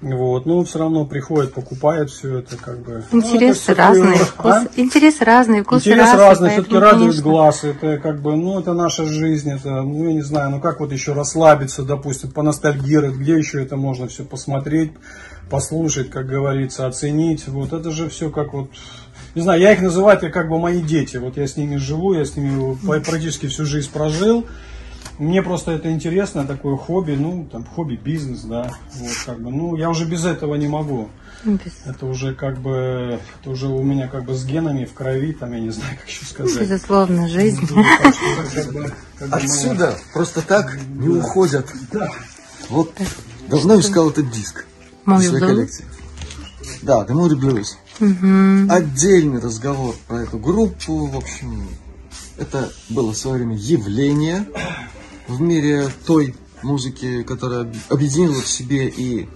Вот. 0.00 0.46
Но 0.46 0.62
все 0.62 0.78
равно 0.78 1.04
приходят, 1.04 1.52
покупают 1.52 2.10
все 2.10 2.38
это 2.38 2.56
как 2.56 2.78
бы. 2.80 3.02
Ну, 3.10 3.18
Интересы 3.20 3.60
всё-таки- 3.60 3.80
разные, 3.80 4.14
А? 4.20 4.24
вкусы. 4.24 4.68
Интересы 4.76 5.24
разные, 5.24 5.62
вкусы 5.64 5.88
Интерес 5.88 6.04
разные. 6.06 6.28
разный, 6.28 6.50
все-таки 6.50 6.76
радует 6.76 7.20
глаз. 7.20 7.64
Это 7.64 7.98
как 7.98 8.20
бы, 8.22 8.36
ну, 8.36 8.60
это 8.60 8.74
наша 8.74 9.04
жизнь, 9.06 9.50
это, 9.50 9.82
ну, 9.82 10.06
я 10.06 10.12
не 10.12 10.22
знаю, 10.22 10.50
ну 10.50 10.60
как 10.60 10.78
вот 10.78 10.92
еще 10.92 11.14
расслабиться, 11.14 11.82
допустим, 11.82 12.30
поностальгировать, 12.30 13.16
где 13.16 13.36
еще 13.36 13.60
это 13.60 13.76
можно 13.76 14.06
все 14.06 14.22
посмотреть, 14.24 14.92
послушать, 15.50 16.10
как 16.10 16.26
говорится, 16.26 16.86
оценить. 16.86 17.48
Вот 17.48 17.72
это 17.72 17.90
же 17.90 18.08
все 18.08 18.30
как 18.30 18.52
вот, 18.52 18.70
не 19.34 19.42
знаю, 19.42 19.60
я 19.60 19.72
их 19.72 19.82
называю 19.82 20.16
это 20.16 20.30
как 20.30 20.48
бы 20.48 20.60
мои 20.60 20.80
дети. 20.80 21.16
Вот 21.16 21.36
я 21.36 21.46
с 21.48 21.56
ними 21.56 21.74
живу, 21.74 22.12
я 22.14 22.24
с 22.24 22.36
ними 22.36 22.76
практически 23.02 23.46
всю 23.48 23.64
жизнь 23.64 23.90
прожил. 23.92 24.46
Мне 25.18 25.42
просто 25.42 25.72
это 25.72 25.90
интересно, 25.92 26.46
такое 26.46 26.76
хобби, 26.76 27.12
ну, 27.12 27.48
там, 27.50 27.64
хобби-бизнес, 27.64 28.42
да, 28.42 28.72
вот, 28.94 29.10
как 29.26 29.40
бы, 29.40 29.50
ну, 29.50 29.74
я 29.76 29.90
уже 29.90 30.04
без 30.04 30.24
этого 30.24 30.54
не 30.54 30.68
могу. 30.68 31.08
без- 31.44 31.58
Это 31.84 32.06
уже 32.06 32.34
как 32.34 32.58
бы, 32.60 33.18
это 33.40 33.50
уже 33.50 33.66
у 33.68 33.82
меня 33.82 34.08
как 34.08 34.24
бы 34.24 34.34
с 34.34 34.44
генами 34.44 34.84
в 34.84 34.92
крови, 34.94 35.32
там, 35.32 35.52
я 35.52 35.60
не 35.60 35.70
знаю, 35.70 35.96
как 35.98 36.08
еще 36.08 36.24
сказать. 36.24 36.60
Безусловно, 36.68 37.28
жизнь. 37.28 37.60
Так 37.68 38.14
что 38.14 38.30
это 38.30 38.54
как 38.54 38.72
бы- 38.72 38.92
как 39.18 39.28
мы- 39.30 39.36
Отсюда 39.36 39.98
просто 40.12 40.42
так 40.42 40.78
не 40.96 41.08
уходят. 41.08 41.66
Да. 41.92 42.08
Вот 42.68 42.92
давно 43.48 43.78
искал 43.80 44.10
этот 44.10 44.30
диск 44.30 44.66
в 45.04 45.20
своей 45.22 45.40
коллекции. 45.40 45.84
Да, 46.82 47.04
The 47.04 47.08
Moody 47.10 47.34
Blues. 47.40 47.66
Мгм. 47.98 48.70
Отдельный 48.70 49.40
разговор 49.40 49.94
про 50.06 50.18
эту 50.22 50.38
группу. 50.38 51.06
В 51.06 51.16
общем, 51.16 51.66
это 52.36 52.70
было 52.88 53.12
в 53.12 53.16
свое 53.16 53.38
время 53.38 53.56
явление 53.56 54.46
в 55.28 55.40
мире 55.40 55.88
той 56.06 56.34
музыки, 56.62 57.22
которая 57.22 57.60
об- 57.60 57.76
объединила 57.90 58.40
в 58.40 58.48
себе 58.48 58.88
и 58.88 59.28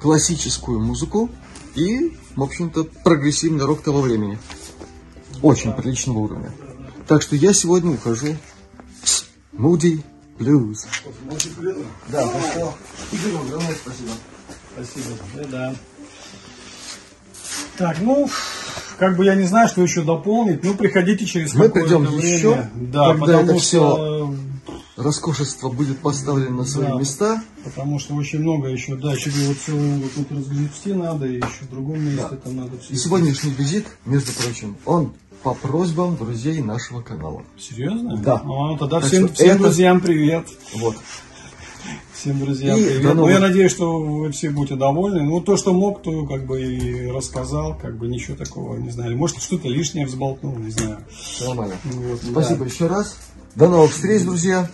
классическую 0.00 0.80
музыку, 0.80 1.30
и, 1.74 2.16
в 2.36 2.42
общем-то, 2.42 2.84
прогрессивный 3.02 3.64
рок 3.64 3.82
того 3.82 4.00
времени. 4.02 4.38
Очень 5.42 5.72
приличного 5.72 6.18
уровня. 6.18 6.52
Так 7.08 7.22
что 7.22 7.36
я 7.36 7.52
сегодня 7.52 7.92
ухожу 7.92 8.36
с 9.02 9.24
Moody 9.52 10.02
Blues. 10.38 10.86
Да, 12.08 12.26
хорошо. 12.28 12.74
Игорь, 13.12 13.34
огромное 13.40 13.74
спасибо. 13.74 14.10
Спасибо. 14.74 15.06
Да, 15.36 15.44
да. 15.50 15.74
Так, 17.76 17.96
ну, 18.00 18.28
как 18.98 19.16
бы 19.16 19.24
я 19.24 19.34
не 19.34 19.44
знаю, 19.46 19.68
что 19.68 19.82
еще 19.82 20.02
дополнить. 20.02 20.62
Ну, 20.62 20.74
приходите 20.74 21.26
через 21.26 21.54
Мы 21.54 21.68
придем 21.68 22.06
время. 22.06 22.36
еще, 22.36 22.70
Да, 22.74 23.08
когда 23.12 23.20
потому 23.38 23.50
это 23.58 23.60
что 23.64 24.34
Роскошество 24.96 25.70
будет 25.70 25.98
поставлено 25.98 26.58
на 26.58 26.64
свои 26.64 26.86
Да. 26.86 26.94
места. 26.98 27.42
Потому 27.64 27.98
что 27.98 28.14
очень 28.14 28.38
много 28.40 28.68
еще, 28.68 28.94
да, 28.94 29.12
еще 29.12 29.30
вот 29.48 29.56
целую 29.58 30.00
вот 30.00 30.12
тут 30.14 30.30
разгребсти 30.30 30.92
надо, 30.92 31.26
и 31.26 31.36
еще 31.36 31.64
в 31.64 31.70
другом 31.70 32.00
месте 32.04 32.36
там 32.42 32.56
надо 32.56 32.78
все. 32.78 32.94
И 32.94 32.96
сегодняшний 32.96 33.50
визит, 33.50 33.86
между 34.06 34.30
прочим, 34.32 34.76
он 34.84 35.12
по 35.42 35.52
просьбам 35.54 36.16
друзей 36.16 36.62
нашего 36.62 37.02
канала. 37.02 37.42
Серьезно? 37.58 38.16
Да. 38.18 38.42
А, 38.44 38.78
тогда 38.78 39.00
Так 39.00 39.08
всем, 39.08 39.28
всем 39.28 39.48
это- 39.48 39.58
друзьям 39.64 40.00
привет. 40.00 40.46
Вот. 40.76 40.96
Всем 42.14 42.38
друзьям 42.38 42.78
И 42.78 42.82
привет. 42.84 43.14
Ну, 43.14 43.28
я 43.28 43.40
надеюсь, 43.40 43.70
что 43.72 44.00
вы 44.00 44.30
все 44.30 44.48
будете 44.50 44.76
довольны. 44.76 45.22
Ну, 45.24 45.40
то, 45.42 45.56
что 45.58 45.74
мог, 45.74 46.00
то 46.02 46.24
как 46.24 46.46
бы 46.46 46.62
и 46.62 47.10
рассказал, 47.10 47.76
как 47.76 47.98
бы 47.98 48.06
ничего 48.06 48.36
такого, 48.36 48.76
не 48.76 48.90
знаю. 48.90 49.16
Может, 49.18 49.42
что-то 49.42 49.68
лишнее 49.68 50.06
взболтнул, 50.06 50.56
не 50.56 50.70
знаю. 50.70 50.98
Нормально. 51.44 51.74
Вот, 51.84 52.20
Спасибо 52.22 52.64
еще 52.64 52.86
раз. 52.86 53.16
До 53.54 53.68
новых 53.68 53.92
встреч, 53.92 54.22
друзья. 54.22 54.68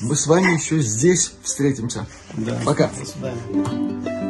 Мы 0.00 0.14
с 0.14 0.26
вами 0.26 0.54
еще 0.54 0.80
здесь 0.80 1.32
встретимся. 1.42 2.06
Да. 2.34 2.60
Пока. 2.64 2.90
До 2.98 3.06
свидания. 3.06 4.27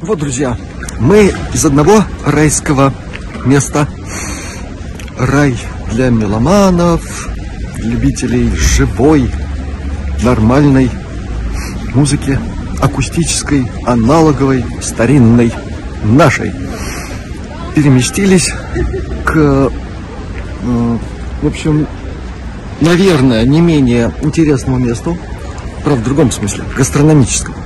Вот, 0.00 0.18
друзья, 0.18 0.56
мы 0.98 1.30
из 1.52 1.66
одного 1.66 2.02
райского 2.24 2.94
места. 3.44 3.86
Рай 5.18 5.54
для 5.92 6.08
меломанов, 6.08 7.28
любителей 7.76 8.50
живой, 8.56 9.30
нормальной 10.22 10.90
музыки, 11.94 12.38
акустической, 12.80 13.70
аналоговой, 13.84 14.64
старинной, 14.80 15.52
нашей. 16.02 16.54
Переместились 17.74 18.54
к, 19.26 19.70
в 21.42 21.46
общем, 21.46 21.86
наверное, 22.80 23.44
не 23.44 23.60
менее 23.60 24.14
интересному 24.22 24.78
месту, 24.78 25.18
правда, 25.84 26.00
в 26.00 26.04
другом 26.04 26.30
смысле, 26.30 26.64
гастрономическому. 26.74 27.56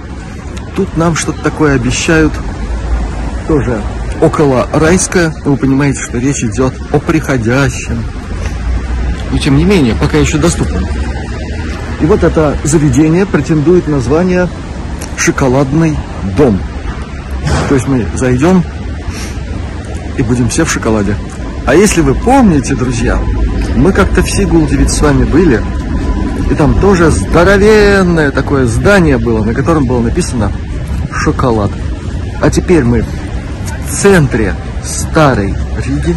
Тут 0.77 0.97
нам 0.97 1.15
что-то 1.15 1.41
такое 1.43 1.77
обещают, 1.77 2.33
тоже 3.47 3.81
около 4.21 4.69
райское. 4.73 5.33
Вы 5.45 5.57
понимаете, 5.57 6.01
что 6.03 6.19
речь 6.19 6.43
идет 6.43 6.75
о 6.93 6.99
приходящем. 6.99 8.03
Но 9.31 9.39
тем 9.39 9.57
не 9.57 9.65
менее, 9.65 9.95
пока 9.95 10.19
еще 10.19 10.39
доступно. 10.39 10.81
И 12.01 12.07
вот 12.07 12.25
это 12.25 12.57
заведение 12.65 13.25
претендует 13.25 13.87
на 13.89 14.01
звание 14.01 14.49
«Шоколадный 15.17 15.97
дом». 16.37 16.61
То 17.69 17.75
есть 17.77 17.87
мы 17.87 18.07
зайдем 18.15 18.63
и 20.19 20.23
будем 20.23 20.49
все 20.49 20.65
в 20.65 20.71
шоколаде. 20.71 21.17
А 21.67 21.75
если 21.75 22.01
вы 22.01 22.15
помните, 22.15 22.75
друзья, 22.75 23.19
мы 23.77 23.93
как-то 23.93 24.23
в 24.23 24.31
Сигулде 24.31 24.77
ведь 24.77 24.91
с 24.91 25.01
вами 25.01 25.25
были, 25.25 25.63
и 26.55 26.57
там 26.57 26.79
тоже 26.79 27.11
здоровенное 27.11 28.31
такое 28.31 28.67
здание 28.67 29.19
было, 29.19 29.43
на 29.43 29.53
котором 29.55 29.87
было 29.87 29.99
написано 29.99 30.53
«Шоколад». 31.13 31.73
А 32.41 32.49
теперь 32.49 32.85
мы 32.85 33.03
в 33.03 33.93
центре 33.93 34.55
старой 34.85 35.53
Риги. 35.85 36.17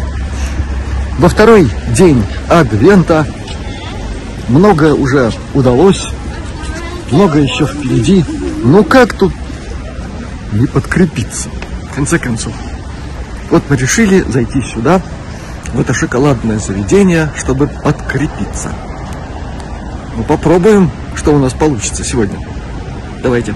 Во 1.18 1.28
второй 1.28 1.68
день 1.96 2.22
Адвента 2.48 3.26
много 4.48 4.94
уже 4.94 5.32
удалось, 5.54 6.06
много 7.10 7.40
еще 7.40 7.66
впереди. 7.66 8.24
Ну 8.62 8.84
как 8.84 9.14
тут 9.14 9.32
не 10.52 10.68
подкрепиться, 10.68 11.48
в 11.90 11.96
конце 11.96 12.16
концов? 12.16 12.52
Вот 13.50 13.64
мы 13.68 13.76
решили 13.76 14.24
зайти 14.28 14.62
сюда, 14.62 15.02
в 15.74 15.80
это 15.80 15.92
шоколадное 15.92 16.60
заведение, 16.60 17.28
чтобы 17.36 17.66
подкрепиться. 17.66 18.70
Ну, 20.18 20.24
попробуем, 20.24 20.90
что 21.14 21.32
у 21.32 21.38
нас 21.38 21.52
получится 21.52 22.02
сегодня. 22.02 22.36
Давайте. 23.22 23.54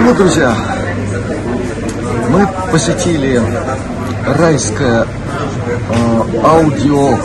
Ну, 0.00 0.14
друзья, 0.14 0.54
мы 2.30 2.48
посетили 2.70 3.42
райское 4.38 5.04
э, 5.04 6.22
аудио 6.44 7.18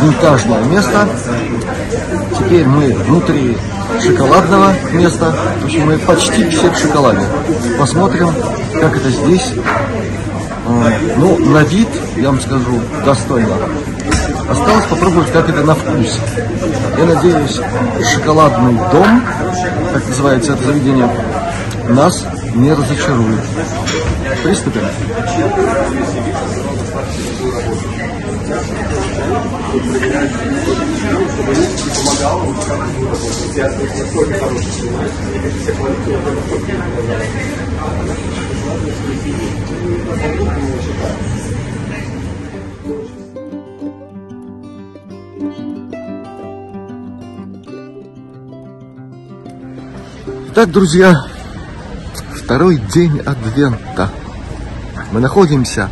винтажное 0.00 0.62
место. 0.64 1.08
Теперь 2.38 2.64
мы 2.66 2.94
внутри 2.94 3.58
шоколадного 4.02 4.72
места. 4.92 5.34
В 5.60 5.64
общем, 5.66 5.86
мы 5.86 5.98
почти 5.98 6.48
все 6.48 6.70
в 6.70 6.78
шоколаде. 6.78 7.26
Посмотрим, 7.78 8.30
как 8.80 8.96
это 8.96 9.10
здесь. 9.10 9.52
Э, 10.66 10.92
ну, 11.18 11.36
на 11.36 11.64
вид, 11.64 11.88
я 12.16 12.28
вам 12.28 12.40
скажу, 12.40 12.80
достойно. 13.04 13.56
Осталось 14.48 14.84
попробовать, 14.86 15.32
как 15.32 15.48
это 15.48 15.62
на 15.62 15.74
вкус. 15.74 16.18
Я 16.98 17.06
надеюсь, 17.06 17.60
шоколадный 18.12 18.78
дом, 18.92 19.22
как 19.94 20.08
называется 20.08 20.54
это 20.54 20.64
заведение, 20.64 21.08
нас 21.88 22.26
не 22.56 22.72
разочарует. 22.72 23.38
Приступим. 24.42 24.82
Так, 50.54 50.70
друзья, 50.70 51.20
второй 52.36 52.76
день 52.76 53.18
Адвента. 53.26 54.12
Мы 55.10 55.18
находимся 55.18 55.90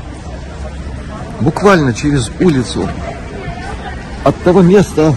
буквально 1.40 1.92
через 1.92 2.30
улицу 2.38 2.88
от 4.22 4.40
того 4.44 4.62
места, 4.62 5.16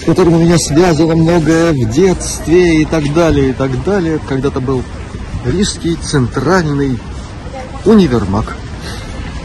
с 0.00 0.04
которым 0.06 0.32
у 0.32 0.38
меня 0.38 0.56
связано 0.56 1.14
многое 1.14 1.74
в 1.74 1.90
детстве 1.90 2.80
и 2.80 2.86
так 2.86 3.12
далее, 3.12 3.50
и 3.50 3.52
так 3.52 3.84
далее. 3.84 4.18
Когда-то 4.26 4.60
был 4.60 4.82
Рижский 5.44 5.96
центральный 5.96 6.98
универмаг, 7.84 8.56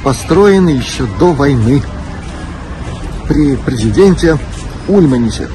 построенный 0.02 0.78
еще 0.78 1.08
до 1.20 1.34
войны 1.34 1.82
при 3.28 3.58
президенте 3.58 4.38
Ульманисе. 4.88 5.50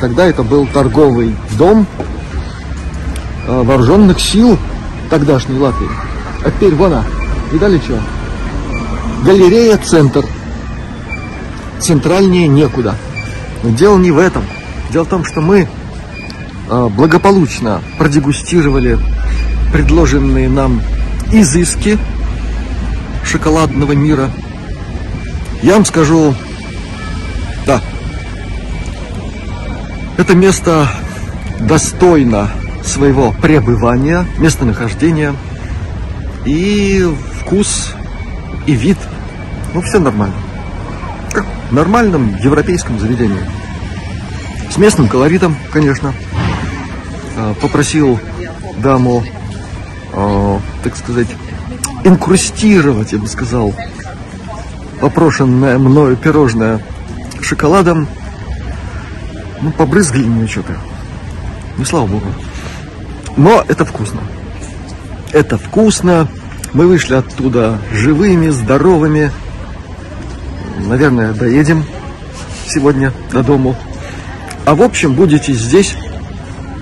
Тогда 0.00 0.24
это 0.24 0.42
был 0.42 0.66
торговый 0.66 1.36
дом 1.58 1.86
вооруженных 3.46 4.20
сил 4.20 4.58
тогдашней 5.10 5.58
Латвии. 5.58 5.88
А 6.44 6.50
теперь 6.50 6.74
вон 6.74 6.92
она. 6.92 7.04
Видали 7.52 7.78
что? 7.78 8.00
Галерея 9.24 9.78
«Центр». 9.78 10.24
Центральнее 11.78 12.48
некуда. 12.48 12.94
Но 13.62 13.70
дело 13.70 13.98
не 13.98 14.10
в 14.10 14.18
этом. 14.18 14.44
Дело 14.90 15.04
в 15.04 15.08
том, 15.08 15.24
что 15.24 15.40
мы 15.40 15.68
э, 16.68 16.88
благополучно 16.96 17.82
продегустировали 17.98 18.98
предложенные 19.72 20.48
нам 20.48 20.80
изыски 21.32 21.98
шоколадного 23.24 23.92
мира. 23.92 24.30
Я 25.62 25.74
вам 25.74 25.84
скажу, 25.84 26.34
да, 27.66 27.80
это 30.16 30.34
место 30.34 30.88
достойно 31.60 32.50
своего 32.86 33.32
пребывания, 33.32 34.26
местонахождения 34.38 35.34
и 36.44 37.06
вкус 37.40 37.94
и 38.66 38.72
вид. 38.72 38.98
Ну, 39.74 39.80
все 39.82 39.98
нормально. 39.98 40.34
Как 41.32 41.44
в 41.70 41.74
нормальном 41.74 42.36
европейском 42.36 42.98
заведении. 42.98 43.40
С 44.70 44.76
местным 44.78 45.08
колоритом, 45.08 45.56
конечно. 45.72 46.12
А, 47.36 47.54
Попросил 47.54 48.18
даму, 48.78 49.24
а, 50.12 50.60
так 50.82 50.96
сказать, 50.96 51.28
инкрустировать, 52.04 53.12
я 53.12 53.18
бы 53.18 53.26
сказал, 53.26 53.74
попрошенное 55.00 55.78
мною 55.78 56.16
пирожное 56.16 56.80
шоколадом. 57.40 58.08
Ну, 59.60 59.70
побрызгали 59.72 60.26
мне 60.26 60.46
что-то. 60.46 60.76
Ну, 61.76 61.84
слава 61.84 62.06
богу. 62.06 62.26
Но 63.36 63.64
это 63.68 63.84
вкусно. 63.84 64.20
Это 65.32 65.58
вкусно. 65.58 66.28
Мы 66.72 66.86
вышли 66.86 67.14
оттуда 67.14 67.78
живыми, 67.92 68.48
здоровыми. 68.48 69.30
Наверное, 70.86 71.32
доедем 71.32 71.84
сегодня 72.66 73.12
до 73.32 73.42
дому. 73.42 73.76
А 74.64 74.74
в 74.74 74.82
общем, 74.82 75.14
будете 75.14 75.52
здесь, 75.52 75.94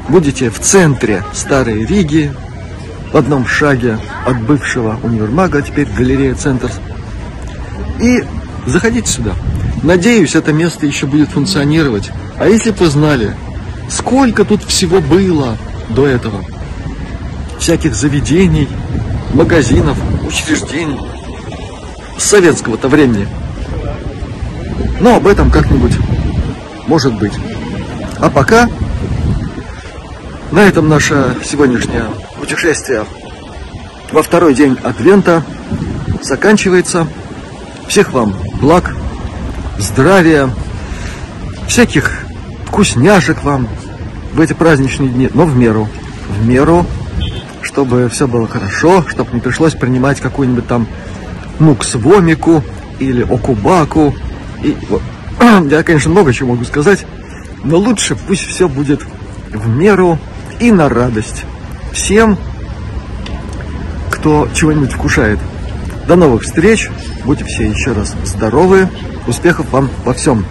будете 0.09 0.51
в 0.51 0.59
центре 0.59 1.23
Старой 1.33 1.85
Риги, 1.85 2.33
в 3.13 3.17
одном 3.17 3.47
шаге 3.47 3.99
от 4.27 4.41
бывшего 4.41 4.99
универмага, 5.03 5.63
теперь 5.63 5.87
галерея 5.87 6.35
Центр. 6.35 6.71
И 8.01 8.25
заходите 8.67 9.09
сюда. 9.09 9.33
Надеюсь, 9.83 10.35
это 10.35 10.53
место 10.53 10.87
еще 10.87 11.07
будет 11.07 11.29
функционировать. 11.29 12.11
А 12.39 12.49
если 12.49 12.71
бы 12.71 12.79
вы 12.79 12.87
знали, 12.87 13.37
сколько 13.91 14.45
тут 14.45 14.65
всего 14.65 15.01
было 15.01 15.57
до 15.91 16.07
этого, 16.07 16.45
всяких 17.59 17.95
заведений, 17.95 18.69
магазинов, 19.33 19.97
учреждений 20.27 21.01
советского-то 22.19 22.89
времени. 22.89 23.29
Но 25.01 25.17
об 25.17 25.27
этом 25.27 25.51
как-нибудь 25.51 25.97
может 26.87 27.15
быть. 27.19 27.33
А 28.21 28.31
пока 28.31 28.69
на 30.51 30.61
этом 30.61 30.89
наше 30.89 31.37
сегодняшнее 31.45 32.05
путешествие 32.39 33.05
во 34.13 34.23
второй 34.23 34.55
день 34.55 34.79
Адвента 34.83 35.43
заканчивается. 36.23 37.07
Всех 37.89 38.13
вам 38.13 38.35
благ, 38.61 38.95
здравия, 39.79 40.49
всяких 41.67 42.25
вкусняшек 42.67 43.43
вам 43.43 43.69
в 44.35 44.41
эти 44.41 44.53
праздничные 44.53 45.09
дни, 45.09 45.31
но 45.33 45.47
в 45.47 45.57
меру. 45.57 45.89
В 46.29 46.47
меру, 46.47 46.87
чтобы 47.63 48.09
все 48.09 48.27
было 48.27 48.49
хорошо, 48.49 49.05
чтобы 49.09 49.31
не 49.33 49.41
пришлось 49.41 49.75
принимать 49.75 50.21
какую-нибудь 50.21 50.67
там 50.67 50.87
муксвомику 51.59 52.63
или 52.99 53.23
окубаку. 53.23 54.15
И, 54.63 54.77
вот. 54.89 55.03
Я, 55.71 55.83
конечно, 55.83 56.11
много 56.11 56.33
чего 56.33 56.51
могу 56.51 56.65
сказать, 56.65 57.07
но 57.63 57.79
лучше 57.79 58.17
пусть 58.17 58.47
все 58.47 58.69
будет 58.69 59.03
в 59.51 59.69
меру 59.69 60.19
и 60.59 60.73
на 60.73 60.89
радость 60.89 61.45
всем, 61.93 62.37
кто 64.11 64.49
чего-нибудь 64.53 64.93
вкушает. 64.93 65.39
До 66.09 66.17
новых 66.17 66.43
встреч, 66.43 66.91
будьте 67.25 67.45
все 67.45 67.69
еще 67.69 67.93
раз 67.93 68.15
здоровы, 68.25 68.89
успехов 69.27 69.71
вам 69.71 69.91
во 70.05 70.13
всем. 70.13 70.45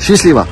Счастливо! 0.00 0.46